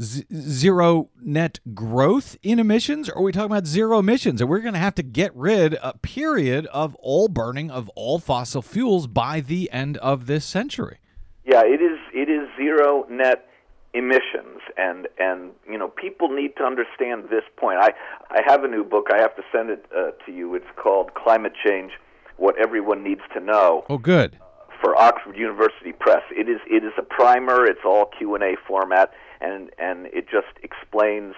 [0.01, 4.41] z- zero net growth in emissions, or are we talking about zero emissions?
[4.41, 8.19] And we're going to have to get rid, a period, of all burning of all
[8.19, 10.99] fossil fuels by the end of this century.
[11.45, 11.99] Yeah, it is.
[12.15, 13.47] It is zero net
[13.95, 17.79] emissions, and and you know people need to understand this point.
[17.81, 17.91] I
[18.31, 19.07] I have a new book.
[19.13, 20.55] I have to send it uh, to you.
[20.55, 21.93] It's called Climate Change:
[22.37, 24.39] What Everyone Needs to Know Oh, good.
[24.81, 26.23] for Oxford University Press.
[26.31, 27.65] It is it is a primer.
[27.65, 31.35] It's all Q and A format, and and it just explains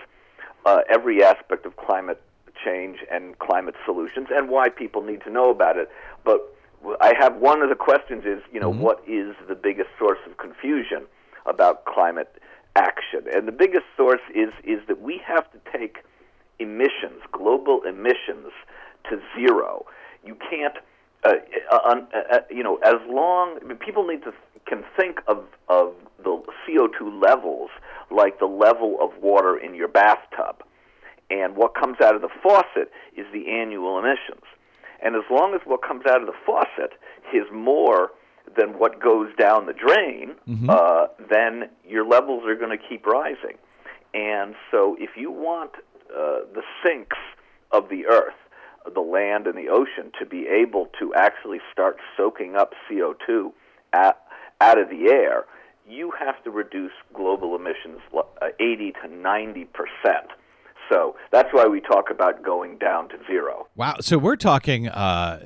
[0.64, 2.21] uh, every aspect of climate
[2.64, 5.90] change and climate solutions and why people need to know about it.
[6.25, 6.40] But
[7.03, 10.38] I have one of the questions is you know what is the biggest source of
[10.38, 11.07] confusion
[11.48, 12.40] about climate
[12.76, 13.20] action?
[13.32, 15.98] And the biggest source is is that we have to take
[16.59, 18.52] emissions, global emissions,
[19.11, 19.87] to zero.
[20.24, 20.74] You can't,
[21.24, 21.32] uh,
[21.70, 22.00] uh, uh,
[22.32, 24.32] uh, you know, as long I mean, people need to
[24.66, 27.70] can think of of the CO2 levels
[28.11, 30.62] like the level of water in your bathtub,
[31.30, 34.44] and what comes out of the faucet is the annual emissions.
[35.02, 36.92] And as long as what comes out of the faucet
[37.32, 38.11] is more
[38.56, 40.35] than what goes down the drain,
[40.70, 43.56] uh, then your levels are going to keep rising.
[44.14, 45.72] And so, if you want
[46.11, 47.18] uh, the sinks
[47.72, 48.35] of the earth,
[48.94, 53.52] the land and the ocean, to be able to actually start soaking up CO2
[53.92, 54.18] at,
[54.61, 55.44] out of the air,
[55.88, 60.30] you have to reduce global emissions uh, 80 to 90 percent.
[60.88, 63.66] So that's why we talk about going down to zero.
[63.75, 63.96] Wow.
[64.01, 65.44] So we're talking uh,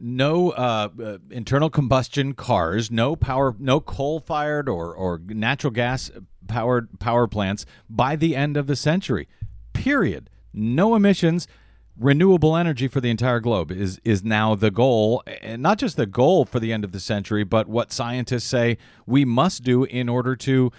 [0.00, 6.10] no uh, uh, internal combustion cars, no power, no coal fired or, or natural gas
[6.46, 9.28] powered power plants by the end of the century.
[9.72, 10.28] Period.
[10.52, 11.46] No emissions.
[11.98, 16.06] Renewable energy for the entire globe is is now the goal, and not just the
[16.06, 20.08] goal for the end of the century, but what scientists say we must do in
[20.08, 20.72] order to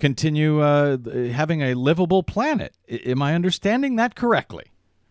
[0.00, 0.96] continue uh,
[1.32, 2.72] having a livable planet.
[2.90, 4.64] I- am I understanding that correctly?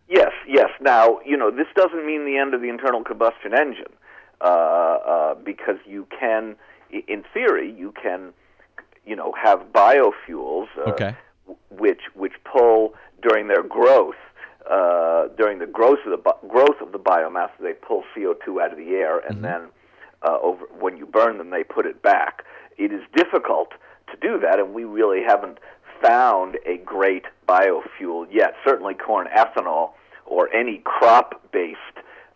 [0.08, 0.68] Yes, yes.
[0.80, 3.92] Now, you know, this doesn't mean the end of the internal combustion engine,
[4.40, 6.56] uh, uh, because you can,
[6.90, 8.32] in theory, you can,
[9.06, 11.14] you know, have biofuels, uh, Okay.
[11.70, 14.16] which which pull during their growth,
[14.70, 18.72] uh, during the growth of the bi- growth of the biomass, they pull CO2 out
[18.72, 19.62] of the air, and then
[20.22, 22.44] uh, over when you burn them, they put it back.
[22.78, 23.70] It is difficult
[24.10, 25.58] to do that, and we really haven't
[26.02, 28.54] found a great biofuel yet.
[28.64, 29.92] Certainly, corn ethanol
[30.26, 31.78] or any crop-based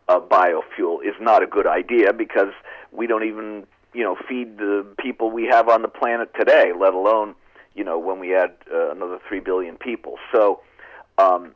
[0.08, 2.52] uh, biofuel is not a good idea because
[2.92, 6.94] we don't even you know feed the people we have on the planet today, let
[6.94, 7.34] alone
[7.74, 10.16] you know when we add uh, another three billion people.
[10.32, 10.60] So.
[11.16, 11.54] Um,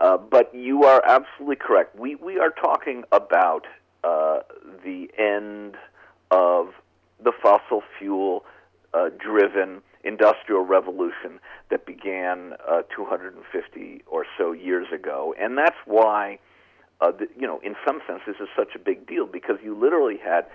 [0.00, 1.96] uh, but you are absolutely correct.
[1.96, 3.66] We we are talking about
[4.02, 4.40] uh,
[4.84, 5.76] the end
[6.30, 6.74] of
[7.22, 8.44] the fossil fuel
[8.94, 16.38] uh, driven industrial revolution that began uh, 250 or so years ago, and that's why.
[17.00, 19.76] Uh, the, you know, in some sense, this is such a big deal because you
[19.76, 20.46] literally had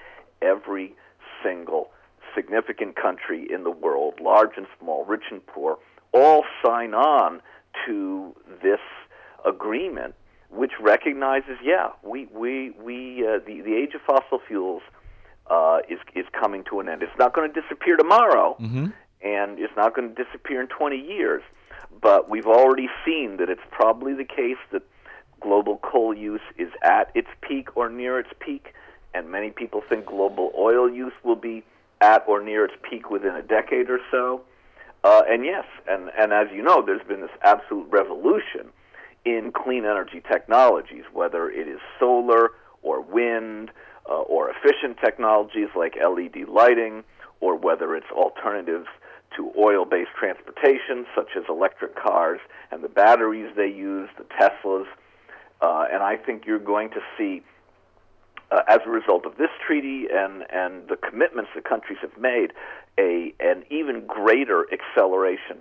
[0.42, 0.96] every
[1.44, 1.92] single
[2.36, 5.78] significant country in the world, large and small, rich and poor,
[6.14, 7.42] all sign on
[7.86, 8.80] to this
[9.46, 10.16] agreement,
[10.50, 14.82] which recognizes, yeah, we we we uh, the the age of fossil fuels
[15.50, 17.04] uh, is is coming to an end.
[17.04, 18.56] It's not going to disappear tomorrow,
[19.22, 21.42] and it's not going to disappear in 20 years.
[22.02, 24.84] But we've already seen that it's probably the case that
[25.42, 28.74] global coal use is at its peak or near its peak,
[29.14, 31.64] and many people think global oil use will be
[32.02, 34.42] at or near its peak within a decade or so.
[35.04, 38.70] Uh, and yes, and, and as you know, there's been this absolute revolution
[39.26, 43.72] in clean energy technologies, whether it is solar or wind
[44.10, 47.04] uh, or efficient technologies like LED lighting,
[47.40, 48.88] or whether it's alternatives
[49.36, 52.40] to oil based transportation, such as electric cars
[52.72, 54.86] and the batteries they use, the Teslas.
[55.62, 57.44] Uh, and I think you're going to see,
[58.52, 62.54] uh, as a result of this treaty and, and the commitments the countries have made,
[62.98, 65.58] a, an even greater acceleration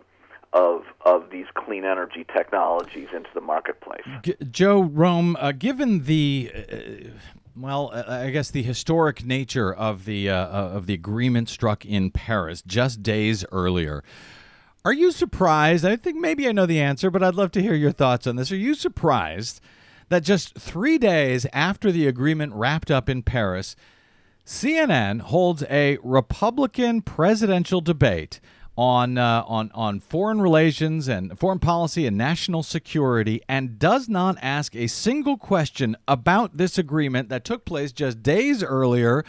[0.54, 4.00] of of these clean energy technologies into the marketplace.
[4.22, 7.10] G- Joe Romm, uh, given the uh,
[7.60, 12.10] well, uh, I guess the historic nature of the uh, of the agreement struck in
[12.10, 14.02] Paris just days earlier.
[14.84, 15.84] Are you surprised?
[15.84, 18.36] I think maybe I know the answer, but I'd love to hear your thoughts on
[18.36, 18.52] this.
[18.52, 19.60] Are you surprised
[20.08, 23.76] that just three days after the agreement wrapped up in Paris,
[24.46, 28.40] CNN holds a Republican presidential debate
[28.78, 34.38] on uh, on on foreign relations and foreign policy and national security, and does not
[34.40, 39.24] ask a single question about this agreement that took place just days earlier.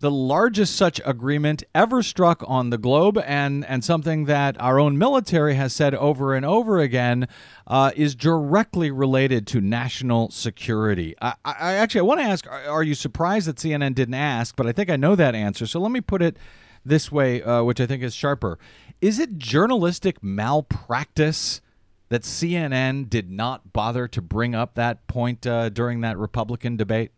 [0.00, 4.98] The largest such agreement ever struck on the globe, and, and something that our own
[4.98, 7.28] military has said over and over again
[7.68, 11.14] uh, is directly related to national security.
[11.22, 14.54] I, I actually I want to ask: are, are you surprised that CNN didn't ask?
[14.54, 15.66] But I think I know that answer.
[15.66, 16.36] So let me put it
[16.84, 18.58] this way, uh, which I think is sharper.
[19.00, 21.60] Is it journalistic malpractice
[22.08, 27.10] that CNN did not bother to bring up that point uh, during that Republican debate?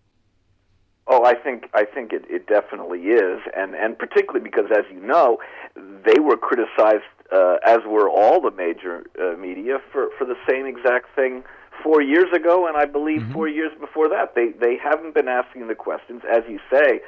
[1.06, 5.00] Oh, I think I think it, it definitely is, and and particularly because, as you
[5.00, 5.38] know,
[5.76, 10.64] they were criticized, uh, as were all the major uh, media, for for the same
[10.64, 11.44] exact thing
[11.82, 14.34] four years ago, and I believe four years before that.
[14.34, 17.00] They they haven't been asking the questions, as you say.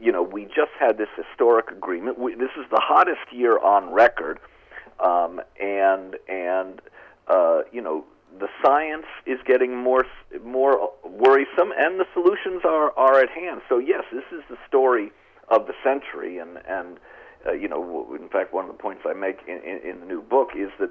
[0.00, 2.18] You know, we just had this historic agreement.
[2.18, 4.38] We, this is the hottest year on record,
[5.00, 6.80] um, and and
[7.26, 8.04] uh, you know
[8.38, 10.04] the science is getting more
[10.44, 13.60] more worrisome, and the solutions are are at hand.
[13.68, 15.10] So yes, this is the story
[15.48, 16.98] of the century, and and
[17.46, 20.06] uh, you know, in fact, one of the points I make in, in, in the
[20.06, 20.90] new book is that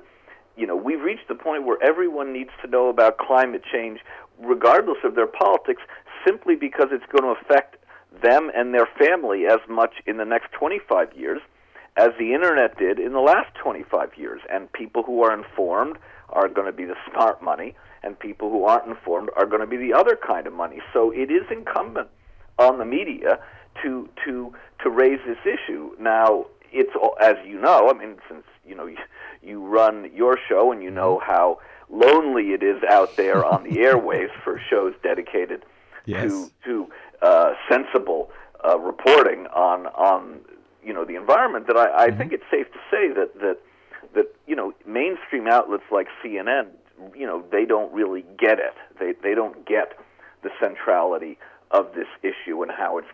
[0.55, 3.99] you know we've reached the point where everyone needs to know about climate change,
[4.39, 5.81] regardless of their politics,
[6.25, 7.76] simply because it's going to affect
[8.21, 11.41] them and their family as much in the next 25 years
[11.97, 14.41] as the internet did in the last 25 years.
[14.51, 15.97] And people who are informed
[16.29, 19.67] are going to be the smart money, and people who aren't informed are going to
[19.67, 20.79] be the other kind of money.
[20.93, 22.09] So it is incumbent
[22.59, 23.39] on the media
[23.83, 25.91] to to to raise this issue.
[25.99, 27.89] Now, it's all- as you know.
[27.89, 28.97] I mean, since you know you,
[29.41, 31.31] you run your show and you know mm-hmm.
[31.31, 35.63] how lonely it is out there on the airwaves for shows dedicated
[36.05, 36.23] Yes.
[36.23, 36.89] to to
[37.21, 38.29] uh, sensible
[38.65, 40.39] uh, reporting on on
[40.83, 41.67] you know the environment.
[41.67, 43.57] That I, I think it's safe to say that that
[44.13, 46.67] that you know mainstream outlets like CNN,
[47.15, 48.73] you know, they don't really get it.
[48.99, 49.97] They they don't get
[50.43, 51.37] the centrality
[51.71, 53.07] of this issue and how it's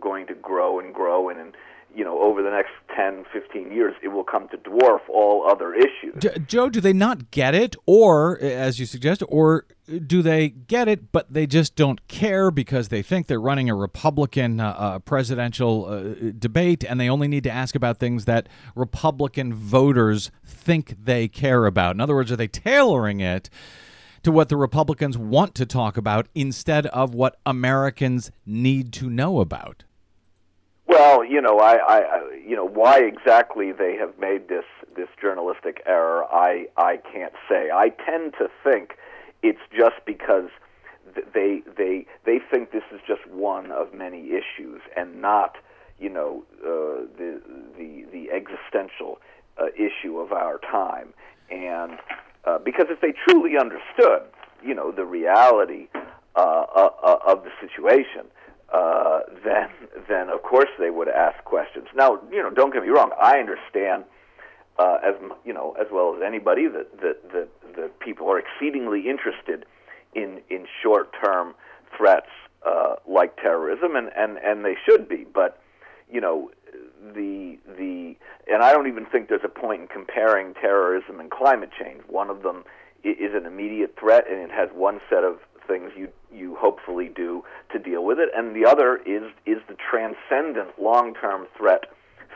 [0.00, 1.54] going to grow and grow and, and
[1.94, 5.74] you know, over the next 10, 15 years, it will come to dwarf all other
[5.74, 6.22] issues.
[6.46, 9.66] Joe, do they not get it, or as you suggest, or
[10.06, 13.74] do they get it but they just don't care because they think they're running a
[13.74, 18.48] Republican uh, uh, presidential uh, debate and they only need to ask about things that
[18.74, 21.96] Republican voters think they care about?
[21.96, 23.50] In other words, are they tailoring it?
[24.22, 29.40] To what the Republicans want to talk about instead of what Americans need to know
[29.40, 29.82] about.
[30.86, 34.64] Well, you know, I, I, you know, why exactly they have made this
[34.94, 37.70] this journalistic error, I, I can't say.
[37.72, 38.98] I tend to think
[39.42, 40.50] it's just because
[41.34, 45.56] they they they think this is just one of many issues and not,
[45.98, 47.40] you know, uh, the
[47.76, 49.18] the the existential
[49.58, 51.14] uh, issue of our time.
[51.50, 51.98] And
[52.44, 54.22] uh, because if they truly understood,
[54.64, 55.88] you know, the reality
[56.34, 58.26] uh, uh, uh of the situation,
[58.72, 59.68] uh, then
[60.08, 61.86] then of course they would ask questions.
[61.94, 63.10] Now, you know, don't get me wrong.
[63.20, 64.04] I understand
[64.78, 65.14] uh, as
[65.44, 69.66] you know as well as anybody that that that, that people are exceedingly interested
[70.14, 71.54] in in short term
[71.96, 72.30] threats
[72.66, 75.26] uh, like terrorism, and and and they should be.
[75.32, 75.60] But
[76.10, 76.50] you know,
[77.14, 78.16] the the
[78.50, 82.02] and I don't even think there's a point in comparing terrorism and climate change.
[82.08, 82.64] One of them
[83.04, 87.44] is an immediate threat, and it has one set of things you you hopefully do
[87.72, 91.84] to deal with it, and the other is is the transcendent long term threat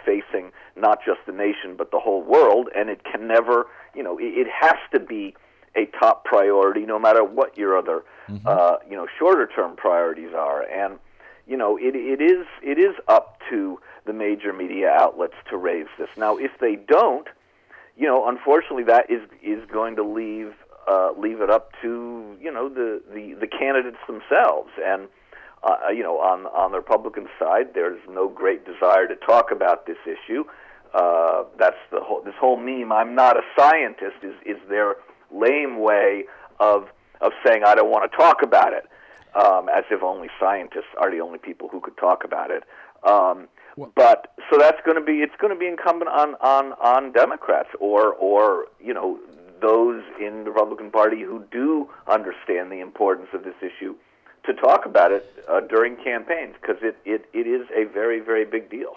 [0.04, 4.18] facing not just the nation but the whole world, and it can never you know
[4.18, 5.34] it, it has to be
[5.76, 8.46] a top priority no matter what your other mm-hmm.
[8.46, 10.98] uh, you know shorter term priorities are, and
[11.46, 15.88] you know it it is it is up to the major media outlets to raise
[15.98, 16.08] this.
[16.16, 17.26] Now, if they don't,
[17.96, 20.54] you know, unfortunately, that is is going to leave
[20.88, 25.08] uh, leave it up to you know the the, the candidates themselves and.
[25.62, 29.86] Uh, you know, on on the Republican side, there's no great desire to talk about
[29.86, 30.44] this issue.
[30.94, 32.92] Uh, that's the whole this whole meme.
[32.92, 34.16] I'm not a scientist.
[34.22, 34.96] Is is their
[35.32, 36.24] lame way
[36.60, 36.88] of
[37.20, 38.84] of saying I don't want to talk about it,
[39.34, 42.62] um, as if only scientists are the only people who could talk about it.
[43.02, 43.48] Um,
[43.94, 47.68] but so that's going to be it's going to be incumbent on on on Democrats
[47.78, 49.18] or or you know
[49.60, 53.94] those in the Republican Party who do understand the importance of this issue
[54.44, 58.44] to talk about it uh, during campaigns because it, it, it is a very very
[58.44, 58.96] big deal.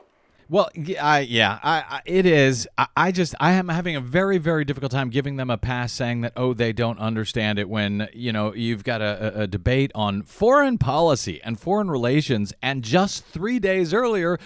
[0.52, 2.68] Well, I, yeah, I, I, it is.
[2.76, 5.94] I, I, just I am having a very very difficult time giving them a pass,
[5.94, 9.92] saying that oh they don't understand it when you know you've got a, a debate
[9.94, 14.40] on foreign policy and foreign relations, and just three days earlier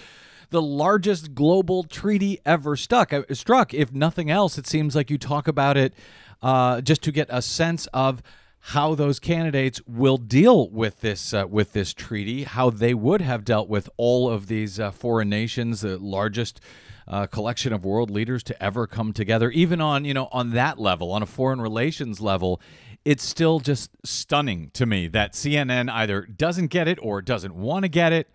[0.50, 3.74] the largest global treaty ever stuck uh, struck.
[3.74, 5.94] If nothing else, it seems like you talk about it
[6.42, 8.22] uh, just to get a sense of
[8.68, 13.44] how those candidates will deal with this uh, with this treaty, how they would have
[13.44, 16.60] dealt with all of these uh, foreign nations, the largest
[17.06, 19.50] uh, collection of world leaders to ever come together.
[19.50, 22.60] Even on you know on that level, on a foreign relations level,
[23.04, 27.84] it's still just stunning to me that CNN either doesn't get it or doesn't want
[27.84, 28.30] to get it.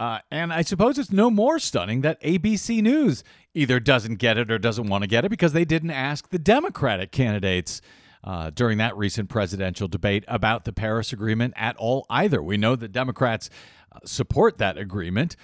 [0.00, 4.50] Uh, and I suppose it's no more stunning that ABC News either doesn't get it
[4.50, 7.80] or doesn't want to get it because they didn't ask the Democratic candidates
[8.22, 12.42] uh, during that recent presidential debate about the Paris Agreement at all either.
[12.42, 13.50] We know that Democrats
[13.90, 15.34] uh, support that agreement,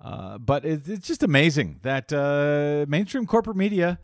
[0.00, 3.98] uh, but it's just amazing that uh, mainstream corporate media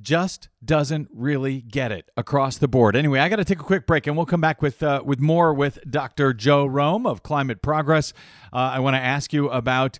[0.00, 2.96] just doesn't really get it across the board.
[2.96, 5.20] Anyway, I got to take a quick break, and we'll come back with uh, with
[5.20, 6.32] more with Dr.
[6.32, 8.12] Joe Romm of Climate Progress.
[8.52, 9.98] Uh, I want to ask you about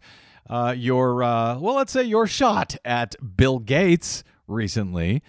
[0.49, 5.23] uh, your uh, well, let's say your shot at Bill Gates recently.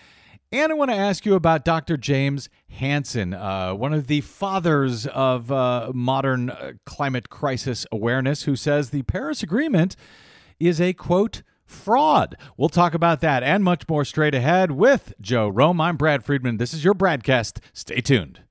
[0.52, 1.98] And I want to ask you about Dr.
[1.98, 8.92] James Hansen, uh, one of the fathers of uh, modern climate crisis awareness, who says
[8.92, 9.96] the Paris Agreement
[10.60, 11.42] is a quote
[11.74, 12.36] fraud.
[12.56, 15.82] We'll talk about that and much more straight ahead with Joe Romm.
[15.82, 16.58] I'm Brad Friedman.
[16.58, 17.60] This is your BradCast.
[17.74, 18.42] Stay tuned.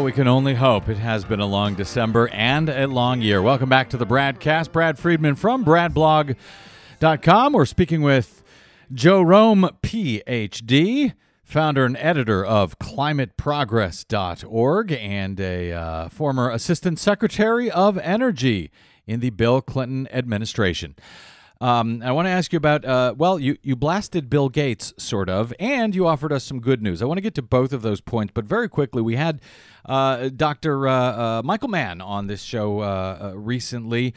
[0.00, 0.88] Oh, we can only hope.
[0.88, 3.42] It has been a long December and a long year.
[3.42, 4.72] Welcome back to the BradCast.
[4.72, 7.52] Brad Friedman from BradBlog.com.
[7.52, 8.42] We're speaking with
[8.94, 17.98] Joe Romm, PhD, founder and editor of ClimateProgress.org, and a uh, former Assistant Secretary of
[17.98, 18.70] Energy
[19.06, 20.96] in the Bill Clinton administration.
[21.60, 25.28] Um, I want to ask you about, uh, well, you, you blasted Bill Gates, sort
[25.28, 27.02] of, and you offered us some good news.
[27.02, 29.42] I want to get to both of those points, but very quickly, we had
[29.84, 30.88] uh, Dr.
[30.88, 34.14] Uh, uh, Michael Mann on this show uh, uh, recently.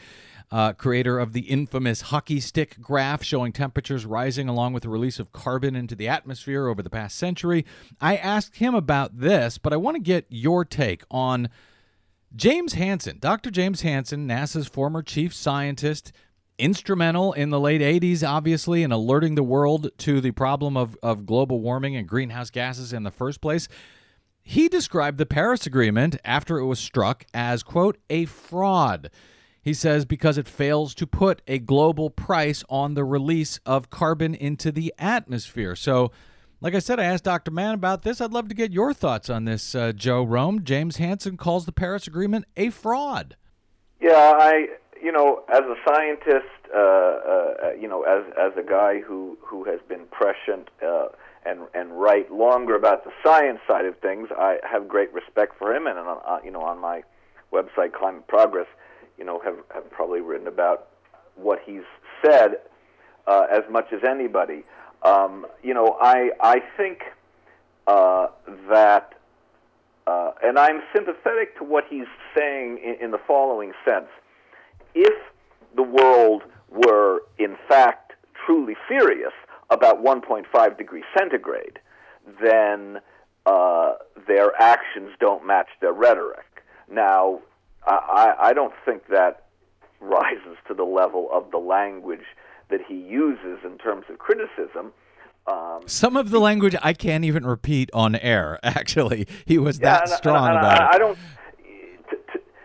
[0.78, 5.32] Creator of the infamous hockey stick graph showing temperatures rising along with the release of
[5.32, 7.66] carbon into the atmosphere over the past century.
[8.00, 11.48] I asked him about this, but I want to get your take on
[12.36, 13.18] James Hansen.
[13.18, 13.50] Dr.
[13.50, 16.12] James Hansen, NASA's former chief scientist,
[16.58, 21.26] instrumental in the late 80s, obviously, in alerting the world to the problem of, of
[21.26, 23.68] global warming and greenhouse gases in the first place.
[24.42, 29.10] He described the Paris Agreement after it was struck as, quote, a fraud.
[29.62, 34.34] He says because it fails to put a global price on the release of carbon
[34.34, 35.74] into the atmosphere.
[35.74, 36.12] So,
[36.60, 37.50] like I said, I asked Dr.
[37.50, 38.20] Mann about this.
[38.20, 40.62] I'd love to get your thoughts on this, uh, Joe Romm.
[40.62, 43.36] James Hansen calls the Paris Agreement a fraud.
[44.00, 44.68] Yeah, I,
[45.04, 49.64] you know, as a scientist, uh, uh, you know, as as a guy who who
[49.64, 51.08] has been prescient uh,
[51.44, 55.74] and and write longer about the science side of things, I have great respect for
[55.74, 57.02] him, and uh, you know, on my
[57.52, 58.66] website, Climate Progress
[59.18, 60.88] you know, have, have probably written about
[61.36, 61.82] what he's
[62.24, 62.56] said
[63.26, 64.64] uh, as much as anybody.
[65.02, 67.02] Um, you know, I I think
[67.86, 68.28] uh,
[68.68, 69.14] that,
[70.06, 74.08] uh, and I'm sympathetic to what he's saying in, in the following sense:
[74.94, 75.14] if
[75.76, 78.12] the world were in fact
[78.46, 79.32] truly serious
[79.70, 81.78] about 1.5 degrees centigrade,
[82.42, 83.00] then
[83.46, 83.94] uh,
[84.26, 86.62] their actions don't match their rhetoric.
[86.90, 87.40] Now,
[87.86, 89.44] I, I don't think that
[90.00, 92.24] rises to the level of the language
[92.70, 94.92] that he uses in terms of criticism.
[95.46, 98.58] Um, Some of the language I can't even repeat on air.
[98.62, 100.94] Actually, he was yeah, that and, strong and, and about I, it.
[100.94, 101.18] I don't.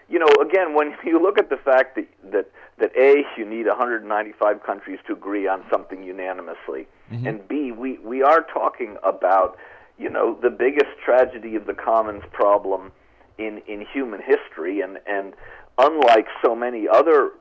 [0.09, 3.67] You know, again, when you look at the fact that that that a you need
[3.67, 7.25] 195 countries to agree on something unanimously, Mm-hmm.
[7.25, 9.57] and b we we are talking about
[9.97, 12.91] you know the biggest tragedy of the commons problem
[13.39, 15.33] in in human history, and and
[15.79, 17.31] unlike so many other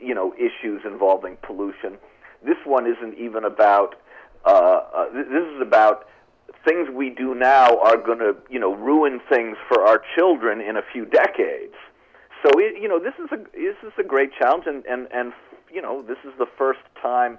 [0.00, 1.96] you know issues involving pollution,
[2.42, 3.94] this one isn't even about.
[4.44, 6.06] Uh, uh, this is about
[6.66, 10.76] things we do now are going to you know ruin things for our children in
[10.76, 11.74] a few decades.
[12.44, 15.32] So it, you know this is a this is a great challenge, and and and
[15.72, 17.38] you know this is the first time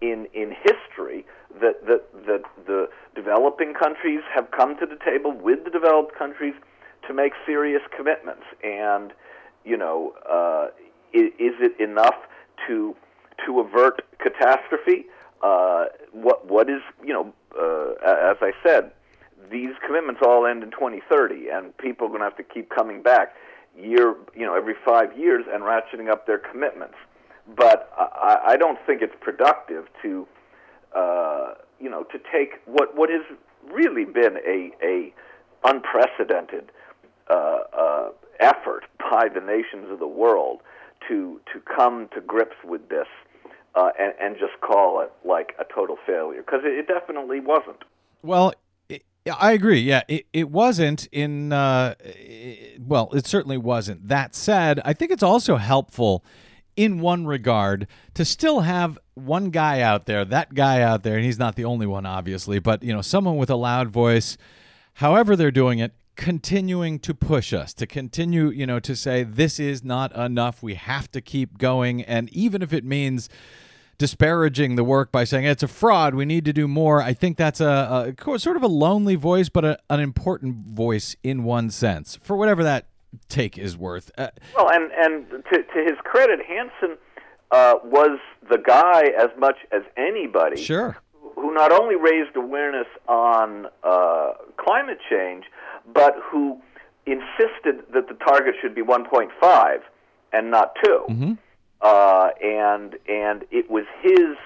[0.00, 1.26] in in history
[1.60, 6.54] that that that the developing countries have come to the table with the developed countries
[7.06, 8.44] to make serious commitments.
[8.64, 9.12] And
[9.64, 10.68] you know, uh,
[11.12, 12.16] is, it enough
[12.66, 12.96] to
[13.44, 15.06] to avert catastrophe?
[15.42, 18.92] Uh, what what is you know, uh, as I said,
[19.50, 23.02] these commitments all end in 2030, and people are going to have to keep coming
[23.02, 23.34] back
[23.80, 26.96] year, you know, every five years and ratcheting up their commitments.
[27.56, 30.26] But I, I don't think it's productive to,
[30.94, 33.22] uh, you know, to take what what has
[33.72, 35.12] really been a a
[35.64, 36.70] unprecedented
[37.30, 38.08] uh, uh,
[38.40, 40.60] effort by the nations of the world
[41.08, 43.06] to to come to grips with this
[43.74, 47.82] uh, and, and just call it like a total failure because it, it definitely wasn't.
[48.22, 48.52] Well,
[49.24, 49.80] it, I agree.
[49.80, 51.52] Yeah, it, it wasn't in.
[51.52, 54.08] Uh, it, well, it certainly wasn't.
[54.08, 56.24] That said, I think it's also helpful
[56.76, 61.24] in one regard to still have one guy out there, that guy out there, and
[61.24, 64.38] he's not the only one, obviously, but you know, someone with a loud voice,
[64.94, 69.60] however they're doing it, continuing to push us to continue you know to say this
[69.60, 73.28] is not enough we have to keep going and even if it means
[73.98, 76.14] disparaging the work by saying it's a fraud.
[76.14, 77.02] We need to do more.
[77.02, 81.16] I think that's a, a sort of a lonely voice but a, an important voice
[81.22, 82.86] in one sense for whatever that
[83.28, 84.10] take is worth.
[84.16, 86.96] Uh, Well, and and to to his credit, Hansen
[87.50, 88.18] uh, was
[88.48, 90.98] the guy as much as anybody sure.
[91.34, 95.44] who not only raised awareness on uh, climate change,
[95.92, 96.60] but who
[97.06, 99.80] insisted that the target should be 1.5
[100.32, 101.38] and not 2.
[101.80, 104.36] Uh, and and it was his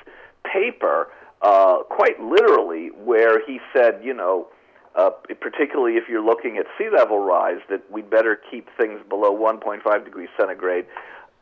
[0.44, 1.08] paper,
[1.40, 4.48] uh, quite literally, where he said, you know,
[4.94, 5.10] uh,
[5.40, 10.04] particularly if you're looking at sea level rise, that we'd better keep things below 1.5
[10.04, 10.84] degrees centigrade,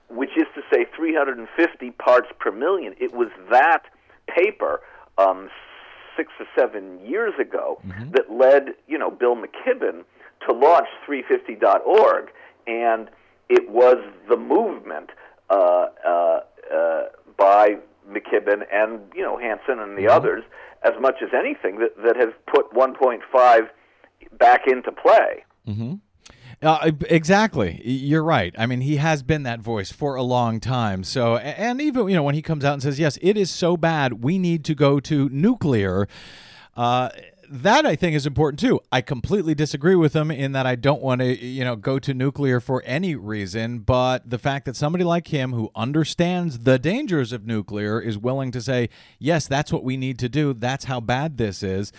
[0.08, 2.94] which is to say 350 parts per million.
[3.00, 3.82] It was that
[4.28, 4.80] paper
[5.18, 5.50] um,
[6.16, 7.80] six or seven years ago
[8.12, 10.04] that led, you know, Bill McKibben
[10.46, 12.30] to launch 350.org,
[12.66, 13.08] and
[13.48, 13.96] it was
[14.28, 15.10] the movement
[15.50, 16.40] uh, uh,
[16.74, 17.02] uh,
[17.36, 17.76] by
[18.08, 20.44] McKibben and you know Hansen and the others,
[20.82, 23.68] as much as anything that that has put 1.5
[24.38, 25.44] back into play.
[26.62, 27.80] Uh, exactly.
[27.84, 28.54] You're right.
[28.58, 31.04] I mean, he has been that voice for a long time.
[31.04, 33.78] So, and even, you know, when he comes out and says, yes, it is so
[33.78, 36.06] bad, we need to go to nuclear.
[36.76, 37.08] Uh,
[37.50, 38.80] that I think is important too.
[38.92, 42.14] I completely disagree with him in that I don't want to, you know, go to
[42.14, 47.32] nuclear for any reason, but the fact that somebody like him who understands the dangers
[47.32, 48.88] of nuclear is willing to say,
[49.18, 50.54] "Yes, that's what we need to do.
[50.54, 51.92] That's how bad this is."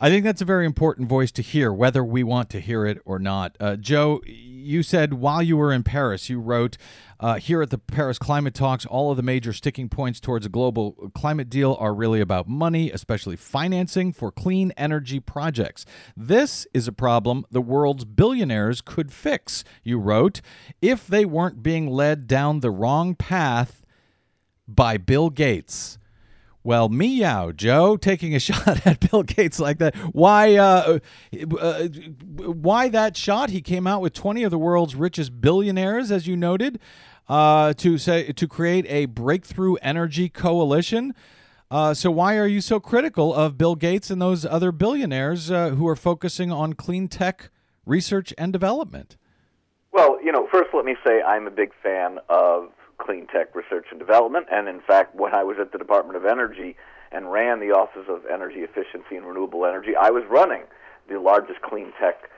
[0.00, 2.98] I think that's a very important voice to hear, whether we want to hear it
[3.04, 3.56] or not.
[3.60, 6.76] Uh, Joe, you said while you were in Paris, you wrote
[7.22, 10.48] uh, here at the Paris Climate Talks, all of the major sticking points towards a
[10.48, 15.86] global climate deal are really about money, especially financing for clean energy projects.
[16.16, 20.40] This is a problem the world's billionaires could fix, you wrote,
[20.82, 23.84] if they weren't being led down the wrong path
[24.66, 25.98] by Bill Gates.
[26.64, 29.94] Well, meow, Joe, taking a shot at Bill Gates like that.
[30.12, 30.56] Why?
[30.56, 30.98] Uh,
[31.58, 31.88] uh,
[32.36, 33.50] why that shot?
[33.50, 36.78] He came out with twenty of the world's richest billionaires, as you noted,
[37.32, 41.14] uh, to say to create a breakthrough energy coalition.
[41.70, 45.70] Uh, so why are you so critical of Bill Gates and those other billionaires uh,
[45.70, 47.48] who are focusing on clean tech
[47.86, 49.16] research and development?
[49.92, 52.68] Well, you know, first let me say I'm a big fan of
[52.98, 54.48] clean tech research and development.
[54.52, 56.76] And in fact, when I was at the Department of Energy
[57.12, 60.64] and ran the Office of Energy Efficiency and Renewable Energy, I was running
[61.08, 62.28] the largest clean tech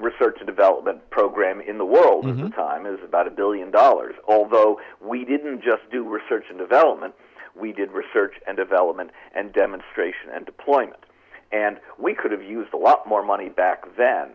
[0.00, 2.44] research and development program in the world mm-hmm.
[2.44, 2.86] at the time.
[2.86, 4.14] is about a billion dollars.
[4.26, 7.14] Although we didn't just do research and development,
[7.58, 11.04] we did research and development and demonstration and deployment.
[11.52, 14.30] And we could have used a lot more money back then.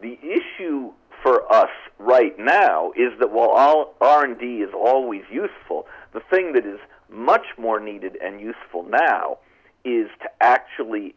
[0.00, 0.92] The issue
[1.22, 6.66] for us right now is that while all R&D is always useful, the thing that
[6.66, 6.78] is
[7.10, 9.38] much more needed and useful now
[9.84, 11.14] is to actually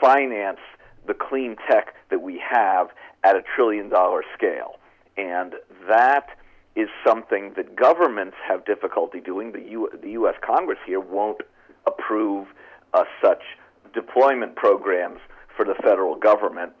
[0.00, 0.60] finance
[1.06, 2.88] the clean tech that we have
[3.24, 4.76] at a trillion dollar scale.
[5.16, 5.54] And
[5.88, 6.28] that
[6.76, 9.52] is something that governments have difficulty doing.
[9.52, 10.36] The, U- the U.S.
[10.40, 11.40] Congress here won't
[11.86, 12.46] approve
[12.94, 13.42] uh, such
[13.92, 15.20] deployment programs
[15.56, 16.72] for the federal government.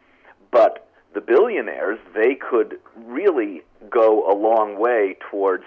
[0.52, 5.64] But the billionaires, they could really go a long way towards,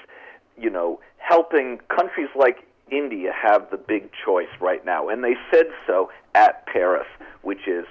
[0.58, 5.10] you know, helping countries like India have the big choice right now.
[5.10, 7.08] And they said so at Paris,
[7.42, 7.86] which is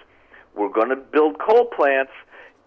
[0.60, 2.12] we're going to build coal plants,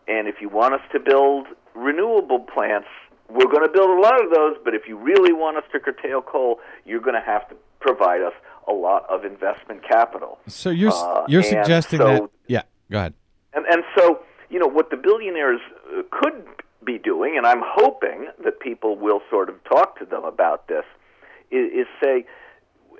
[0.08, 2.88] and if you want us to build renewable plants,
[3.30, 5.80] we're going to build a lot of those, but if you really want us to
[5.80, 8.34] curtail coal, you're going to have to provide us
[8.68, 10.40] a lot of investment capital.
[10.48, 13.14] So you're uh, you're suggesting so, that yeah, go ahead.
[13.54, 16.46] And and so you know, what the billionaires uh, could
[16.84, 20.84] be doing, and I'm hoping that people will sort of talk to them about this,
[21.52, 22.26] is, is say,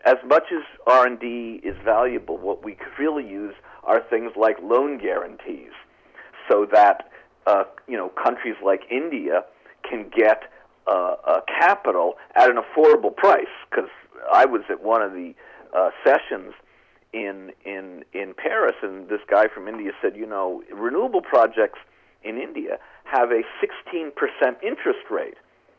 [0.06, 4.98] as much as R&D is valuable, what we could really use are things like loan
[4.98, 5.72] guarantees,
[6.50, 7.10] so that
[7.48, 9.44] uh, you know countries like India
[9.88, 10.44] can get
[10.88, 13.46] uh, uh, capital at an affordable price.
[13.70, 13.90] Because
[14.34, 15.34] I was at one of the
[15.76, 16.54] uh, sessions
[17.14, 21.80] in in in Paris, and this guy from India said, you know, renewable projects
[22.24, 24.12] in India have a 16%
[24.64, 25.36] interest rate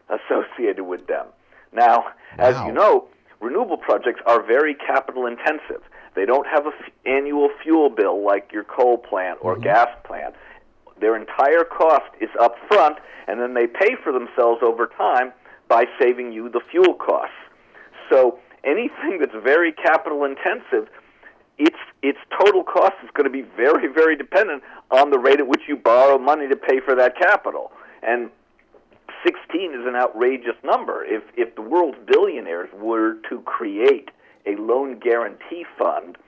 [0.08, 1.26] associated with them.
[1.72, 2.12] Now, wow.
[2.38, 3.08] as you know,
[3.40, 5.82] renewable projects are very capital intensive.
[6.14, 9.64] They don't have an f- annual fuel bill like your coal plant or mm-hmm.
[9.64, 10.34] gas plant.
[11.00, 15.32] Their entire cost is up front, and then they pay for themselves over time
[15.68, 17.34] by saving you the fuel costs.
[18.10, 20.88] So anything that's very capital intensive
[21.58, 25.46] its its total cost is going to be very very dependent on the rate at
[25.46, 27.70] which you borrow money to pay for that capital
[28.02, 28.30] and
[29.24, 34.10] 16 is an outrageous number if if the world's billionaires were to create
[34.46, 36.18] a loan guarantee fund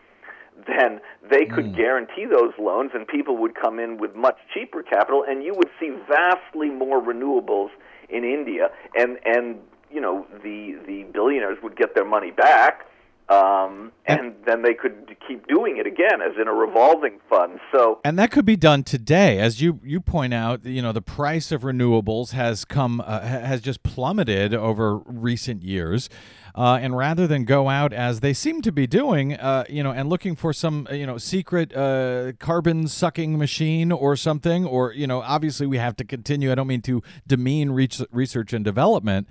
[0.67, 1.77] then they could mm.
[1.77, 5.69] guarantee those loans and people would come in with much cheaper capital and you would
[5.79, 7.69] see vastly more renewables
[8.09, 9.59] in India and and
[9.91, 12.86] you know the the billionaires would get their money back
[13.29, 17.59] um, and, then they could keep doing it again as in a revolving fund.
[17.73, 20.65] So, and that could be done today, as you you point out.
[20.65, 26.09] You know, the price of renewables has come uh, has just plummeted over recent years.
[26.55, 29.91] Uh, and rather than go out as they seem to be doing, uh, you know,
[29.91, 35.07] and looking for some, you know, secret uh, carbon sucking machine or something, or you
[35.07, 36.51] know, obviously we have to continue.
[36.51, 39.29] I don't mean to demean research and development,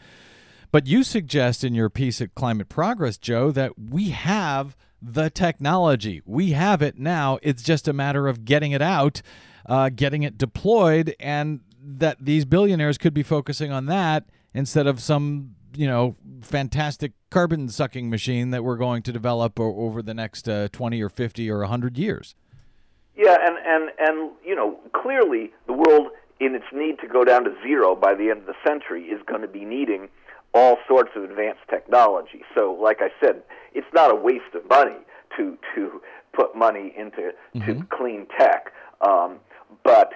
[0.76, 6.22] but you suggest in your piece at Climate Progress, Joe, that we have the technology.
[6.26, 7.40] We have it now.
[7.42, 9.22] It's just a matter of getting it out,
[9.68, 15.00] uh, getting it deployed, and that these billionaires could be focusing on that instead of
[15.00, 20.14] some, you know, fantastic carbon sucking machine that we're going to develop o- over the
[20.14, 22.36] next uh, 20 or 50 or 100 years.
[23.16, 26.08] Yeah, and, and, and, you know, clearly the world
[26.42, 29.22] in its need to go down to zero by the end of the century, is
[29.26, 30.10] going to be needing
[30.56, 32.42] all sorts of advanced technology.
[32.56, 33.44] So, like I said,
[33.74, 34.98] it's not a waste of money
[35.38, 36.02] to to
[36.34, 37.32] put money into
[37.66, 38.72] to clean tech.
[39.02, 39.38] Um,
[39.84, 40.14] but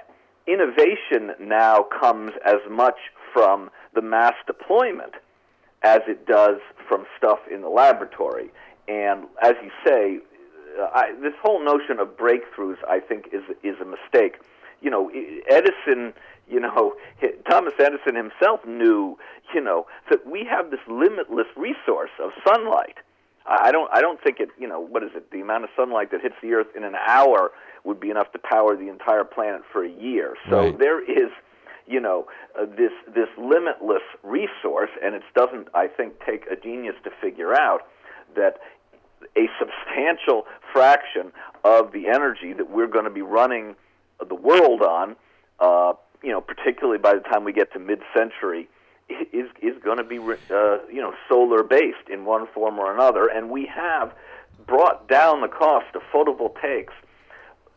[0.48, 2.98] innovation now comes as much
[3.34, 5.14] from the mass deployment
[5.84, 8.50] as it does from stuff in the laboratory.
[8.88, 10.20] And as you say,
[10.80, 14.38] uh, I, this whole notion of breakthroughs, I think, is is a mistake.
[14.82, 15.10] You know,
[15.50, 16.14] Edison.
[16.50, 16.96] You know,
[17.50, 19.18] Thomas Edison himself knew.
[19.54, 22.96] You know that we have this limitless resource of sunlight.
[23.46, 23.90] I don't.
[23.94, 24.50] I don't think it.
[24.60, 25.32] You know, what is it?
[25.32, 27.52] The amount of sunlight that hits the Earth in an hour
[27.84, 30.36] would be enough to power the entire planet for a year.
[30.50, 30.78] So Right.
[30.78, 31.32] there is,
[31.88, 32.28] you know,
[32.60, 35.68] uh, this this limitless resource, and it doesn't.
[35.74, 37.88] I think take a genius to figure out
[38.36, 38.60] that
[39.36, 41.32] a substantial fraction
[41.64, 43.76] of the energy that we're going to be running
[44.28, 45.16] the world on,
[45.60, 45.94] uh,
[46.24, 48.70] you know, particularly by the time we get to mid-century,
[49.10, 53.50] is is going to be, uh, you know, solar-based in one form or another, and
[53.50, 54.14] we have
[54.68, 56.94] brought down the cost of photovoltaics,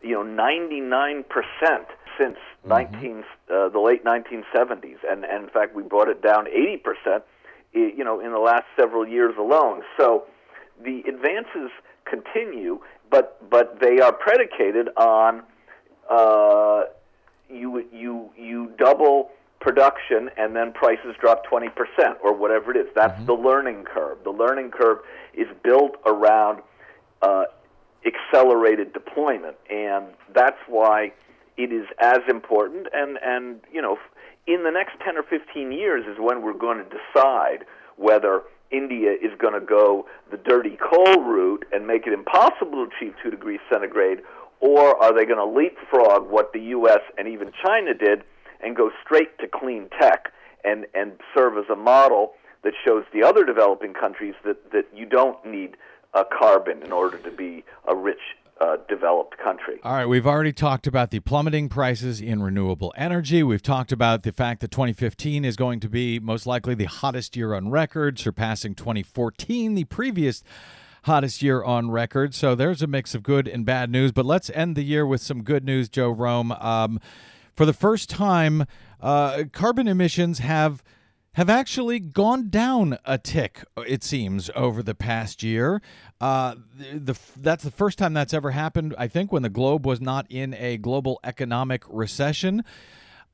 [0.02, 1.86] you know, 99 percent
[2.18, 2.36] since
[2.66, 7.24] 19 uh, the late 1970s, and, and in fact we brought it down 80 percent,
[7.72, 9.82] you know, in the last several years alone.
[9.96, 10.24] So
[10.82, 11.70] the advances
[12.04, 12.80] continue,
[13.10, 15.42] but but they are predicated on
[16.08, 16.82] uh,
[17.48, 19.30] you you you double
[19.60, 21.68] production and then prices drop 20%
[22.22, 22.88] or whatever it is.
[22.96, 24.18] That's the learning curve.
[24.24, 24.98] The learning curve
[25.34, 26.62] is built around
[27.22, 27.44] uh,
[28.04, 31.12] accelerated deployment, and that's why
[31.56, 32.88] it is as important.
[32.92, 33.98] And and you know,
[34.46, 37.64] in the next 10 or 15 years is when we're going to decide
[37.96, 38.42] whether
[38.72, 43.14] India is going to go the dirty coal route and make it impossible to achieve
[43.22, 44.20] two degrees centigrade,
[44.62, 47.00] or are they going to leapfrog what the U.S.
[47.18, 48.22] and even China did
[48.62, 50.32] and go straight to clean tech
[50.64, 52.32] and and serve as a model
[52.62, 55.76] that shows the other developing countries that that you don't need
[56.14, 58.20] uh, carbon in order to be a rich
[58.60, 59.80] uh, developed country.
[59.82, 63.42] All right, we've already talked about the plummeting prices in renewable energy.
[63.42, 67.34] We've talked about the fact that 2015 is going to be most likely the hottest
[67.34, 70.44] year on record, surpassing 2014, the previous
[71.02, 72.34] hottest year on record.
[72.34, 74.12] So there's a mix of good and bad news.
[74.12, 76.62] But let's end the year with some good news, Joe Romm.
[76.62, 77.00] Um,
[77.52, 78.64] for the first time,
[79.00, 80.82] uh, carbon emissions have
[81.34, 85.80] have actually gone down a tick, it seems, over the past year.
[86.20, 86.56] Uh,
[86.94, 88.94] the, that's the first time that's ever happened.
[88.98, 92.62] I think when the globe was not in a global economic recession.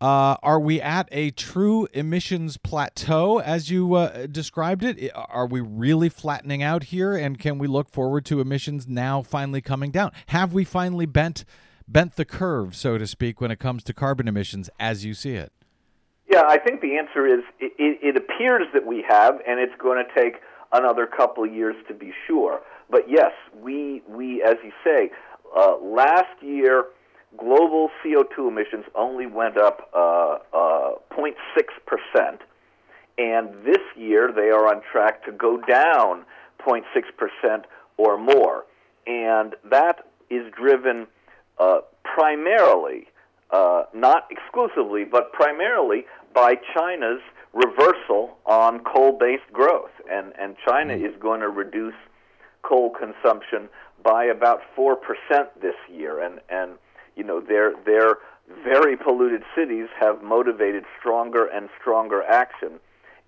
[0.00, 5.10] Uh, are we at a true emissions plateau, as you uh, described it?
[5.14, 9.60] Are we really flattening out here, and can we look forward to emissions now finally
[9.60, 10.12] coming down?
[10.28, 11.44] Have we finally bent
[11.88, 15.32] bent the curve, so to speak, when it comes to carbon emissions, as you see
[15.32, 15.52] it?
[16.30, 20.04] Yeah, I think the answer is it, it, appears that we have, and it's going
[20.04, 20.42] to take
[20.72, 22.60] another couple of years to be sure.
[22.88, 25.10] But yes, we we as you say,
[25.56, 26.84] uh, last year
[27.36, 31.32] global CO2 emissions only went up uh, uh, 0.6
[31.86, 32.40] percent,
[33.18, 36.24] and this year they are on track to go down
[36.66, 36.82] 0.6
[37.16, 37.66] percent
[37.96, 38.64] or more,
[39.06, 41.06] and that is driven
[41.58, 43.06] uh, primarily
[43.50, 46.04] uh, not exclusively, but primarily
[46.34, 47.20] by China's
[47.52, 51.94] reversal on coal-based growth, and and China is going to reduce
[52.62, 53.68] coal consumption
[54.02, 56.72] by about four percent this year, and and
[57.18, 58.18] you know their their
[58.64, 62.80] very polluted cities have motivated stronger and stronger action,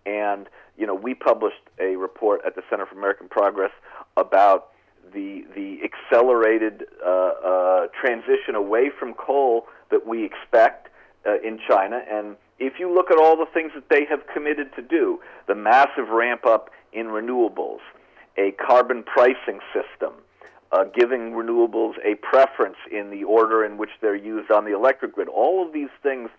[0.06, 3.72] and you know we published a report at the Center for American Progress
[4.16, 4.68] about
[5.12, 10.88] the the accelerated uh, uh, transition away from coal that we expect
[11.26, 12.00] uh, in China.
[12.10, 15.54] And if you look at all the things that they have committed to do, the
[15.54, 17.80] massive ramp up in renewables,
[18.38, 20.12] a carbon pricing system,
[20.72, 25.14] uh, giving renewables a preference in the order in which they're used on the electric
[25.14, 26.30] grid, all of these things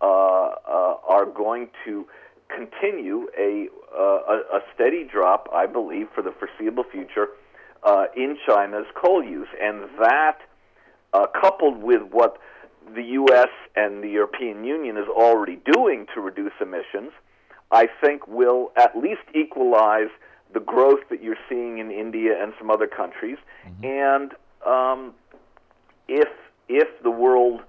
[0.00, 2.06] uh, uh, are going to
[2.48, 7.28] continue a, uh, a steady drop, I believe, for the foreseeable future
[7.82, 10.38] uh, in China's coal use, and that,
[11.12, 12.38] uh, coupled with what
[12.94, 13.48] the U.S.
[13.76, 17.12] and the European Union is already doing to reduce emissions,
[17.70, 20.10] I think will at least equalize
[20.54, 23.36] the growth that you're seeing in India and some other countries,
[23.82, 24.32] and
[24.66, 25.12] um,
[26.08, 26.28] if
[26.68, 27.60] if the world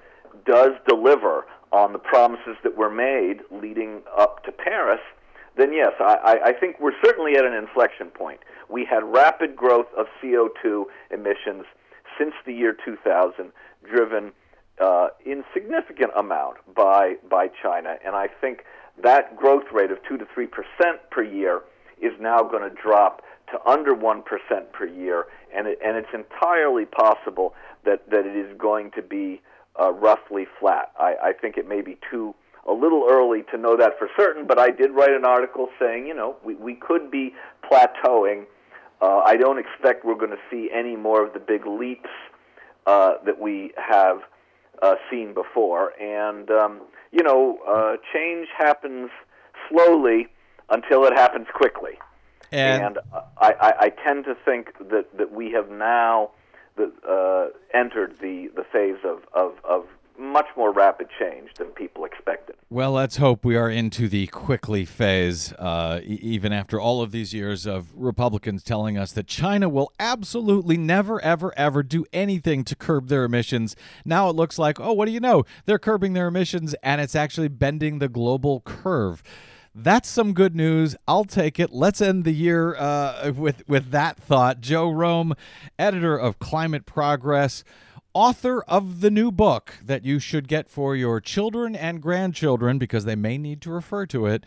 [0.45, 5.01] does deliver on the promises that were made leading up to Paris,
[5.57, 8.39] then yes, I, I- I think we're certainly at an inflection point.
[8.69, 11.65] We had rapid growth of CO2 emissions
[12.17, 13.51] since the year 2000,
[13.89, 14.31] driven
[14.79, 18.63] uh, in significant amount by by China, and I think
[19.03, 21.61] that growth rate of two to three percent per year
[22.01, 23.21] is now going to drop
[23.51, 25.25] to under one percent per year,
[25.55, 27.53] and it, and it's entirely possible
[27.85, 29.41] that that it is going to be
[29.79, 30.91] uh, roughly flat.
[30.99, 32.33] I, I think it may be too
[32.67, 36.07] a little early to know that for certain, but I did write an article saying,
[36.07, 37.33] you know, we, we could be
[37.71, 38.45] plateauing.
[39.01, 42.09] Uh, I don't expect we're going to see any more of the big leaps
[42.87, 44.21] uh, that we have
[44.81, 45.93] uh, seen before.
[46.01, 46.81] And, um,
[47.11, 49.11] you know, uh, change happens
[49.69, 50.27] slowly
[50.69, 51.93] until it happens quickly.
[52.51, 52.99] And- And,
[53.37, 56.31] I, I, I tend to think that, that we have now
[56.77, 59.85] the, uh, entered the, the phase of, of, of
[60.17, 62.55] much more rapid change than people expected.
[62.69, 67.11] Well, let's hope we are into the quickly phase, uh, e- even after all of
[67.11, 72.63] these years of Republicans telling us that China will absolutely never, ever, ever do anything
[72.63, 73.75] to curb their emissions.
[74.05, 75.43] Now it looks like, oh, what do you know?
[75.65, 79.21] They're curbing their emissions and it's actually bending the global curve.
[79.77, 80.95] That's some good news.
[81.05, 81.73] I'll take it.
[81.73, 84.61] Let's end the year uh, with with that thought.
[84.61, 85.33] Joe Romm,
[85.77, 87.65] editor of Climate Progress,
[88.13, 93.03] author of the new book that you should get for your children and grandchildren because
[93.03, 94.45] they may need to refer to it.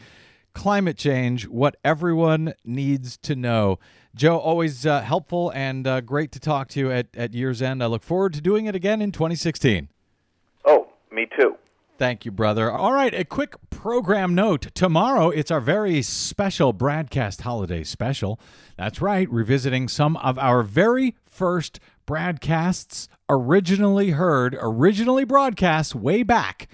[0.55, 3.79] Climate change: What everyone needs to know.
[4.15, 7.83] Joe, always uh, helpful and uh, great to talk to you at, at year's end.
[7.83, 9.91] I look forward to doing it again in 2016.
[10.65, 11.55] Oh, me too.
[11.99, 12.71] Thank you, brother.
[12.71, 14.69] All right, a quick program note.
[14.73, 18.39] Tomorrow, it's our very special BradCast holiday special.
[18.77, 26.69] That's right, revisiting some of our very first broadcasts originally heard, originally broadcast way back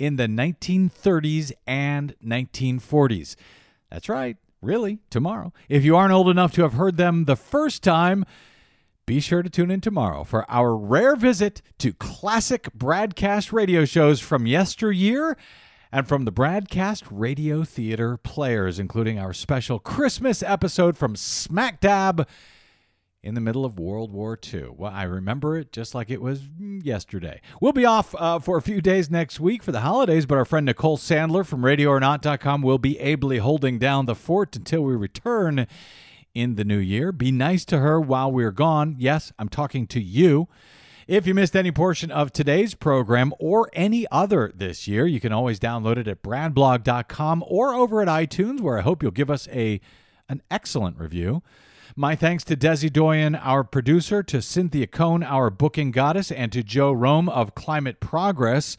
[0.00, 3.36] in the 1930s and 1940s.
[3.92, 5.52] That's right, really, tomorrow.
[5.68, 8.24] If you aren't old enough to have heard them the first time,
[9.06, 14.20] be sure to tune in tomorrow for our rare visit to classic broadcast radio shows
[14.20, 15.36] from yesteryear
[15.92, 22.26] and from the broadcast radio theater players, including our special Christmas episode from smack dab
[23.22, 24.68] in the middle of World War II.
[24.76, 27.40] Well, I remember it just like it was yesterday.
[27.60, 30.44] We'll be off uh, for a few days next week for the holidays, but our
[30.44, 35.66] friend Nicole Sandler from RadioOrNot.com will be ably holding down the fort until we return
[36.34, 37.12] in the new year.
[37.12, 38.96] Be nice to her while we're gone.
[38.98, 40.48] Yes, I'm talking to you.
[41.06, 45.32] If you missed any portion of today's program or any other this year, you can
[45.32, 49.46] always download it at bradblog.com or over at iTunes, where I hope you'll give us
[49.52, 49.80] a
[50.28, 51.42] an excellent review.
[51.94, 56.62] My thanks to Desi Doyen, our producer, to Cynthia Cohn, our booking goddess, and to
[56.62, 58.76] Joe Romm of Climate Progress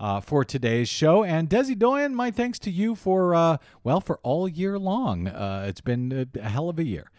[0.00, 1.24] uh, for today's show.
[1.24, 5.28] And Desi Doyen, my thanks to you for, uh, well, for all year long.
[5.28, 7.10] Uh, it's been a, hell of a year.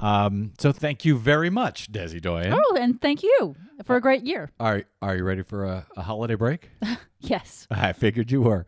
[0.00, 2.52] Um, so thank you very much, Desi Doyen.
[2.52, 4.50] Oh, and thank you for a great year.
[4.60, 6.70] Are, are you ready for a, a holiday break?
[7.20, 7.66] Yes.
[7.70, 8.66] I figured you were.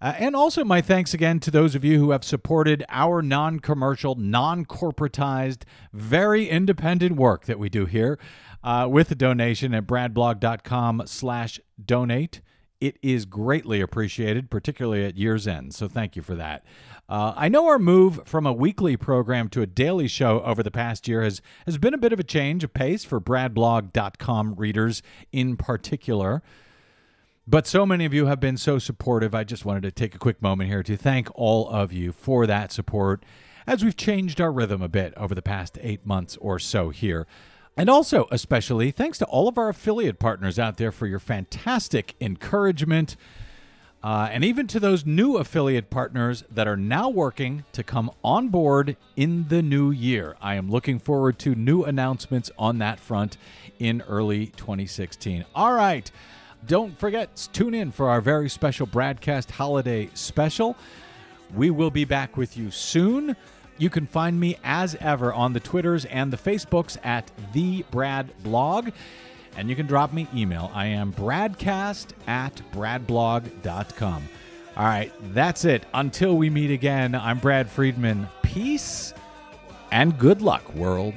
[0.00, 3.60] Uh, and also, my thanks again to those of you who have supported our non
[3.60, 8.18] commercial, non corporatized, very independent work that we do here
[8.64, 12.40] uh, with a donation at bradblog.com slash donate.
[12.82, 15.72] It is greatly appreciated, particularly at year's end.
[15.72, 16.64] So thank you for that.
[17.08, 20.70] Uh, I know our move from a weekly program to a daily show over the
[20.72, 25.00] past year has, has been a bit of a change of pace for bradblog.com readers
[25.30, 26.42] in particular.
[27.46, 29.32] But so many of you have been so supportive.
[29.32, 32.48] I just wanted to take a quick moment here to thank all of you for
[32.48, 33.22] that support
[33.64, 37.28] as we've changed our rhythm a bit over the past eight months or so here.
[37.76, 42.14] And also, especially, thanks to all of our affiliate partners out there for your fantastic
[42.20, 43.16] encouragement.
[44.04, 48.48] Uh, and even to those new affiliate partners that are now working to come on
[48.48, 50.36] board in the new year.
[50.40, 53.36] I am looking forward to new announcements on that front
[53.78, 55.44] in early 2016.
[55.54, 56.10] All right.
[56.66, 60.76] Don't forget, to tune in for our very special BradCast holiday special.
[61.54, 63.36] We will be back with you soon.
[63.82, 68.30] You can find me as ever on the Twitters and the Facebooks at the Brad
[68.44, 68.90] Blog.
[69.56, 70.70] And you can drop me email.
[70.72, 74.28] I am bradcast at bradblog.com.
[74.76, 75.84] All right, that's it.
[75.94, 78.28] Until we meet again, I'm Brad Friedman.
[78.42, 79.14] Peace
[79.90, 81.14] and good luck, world.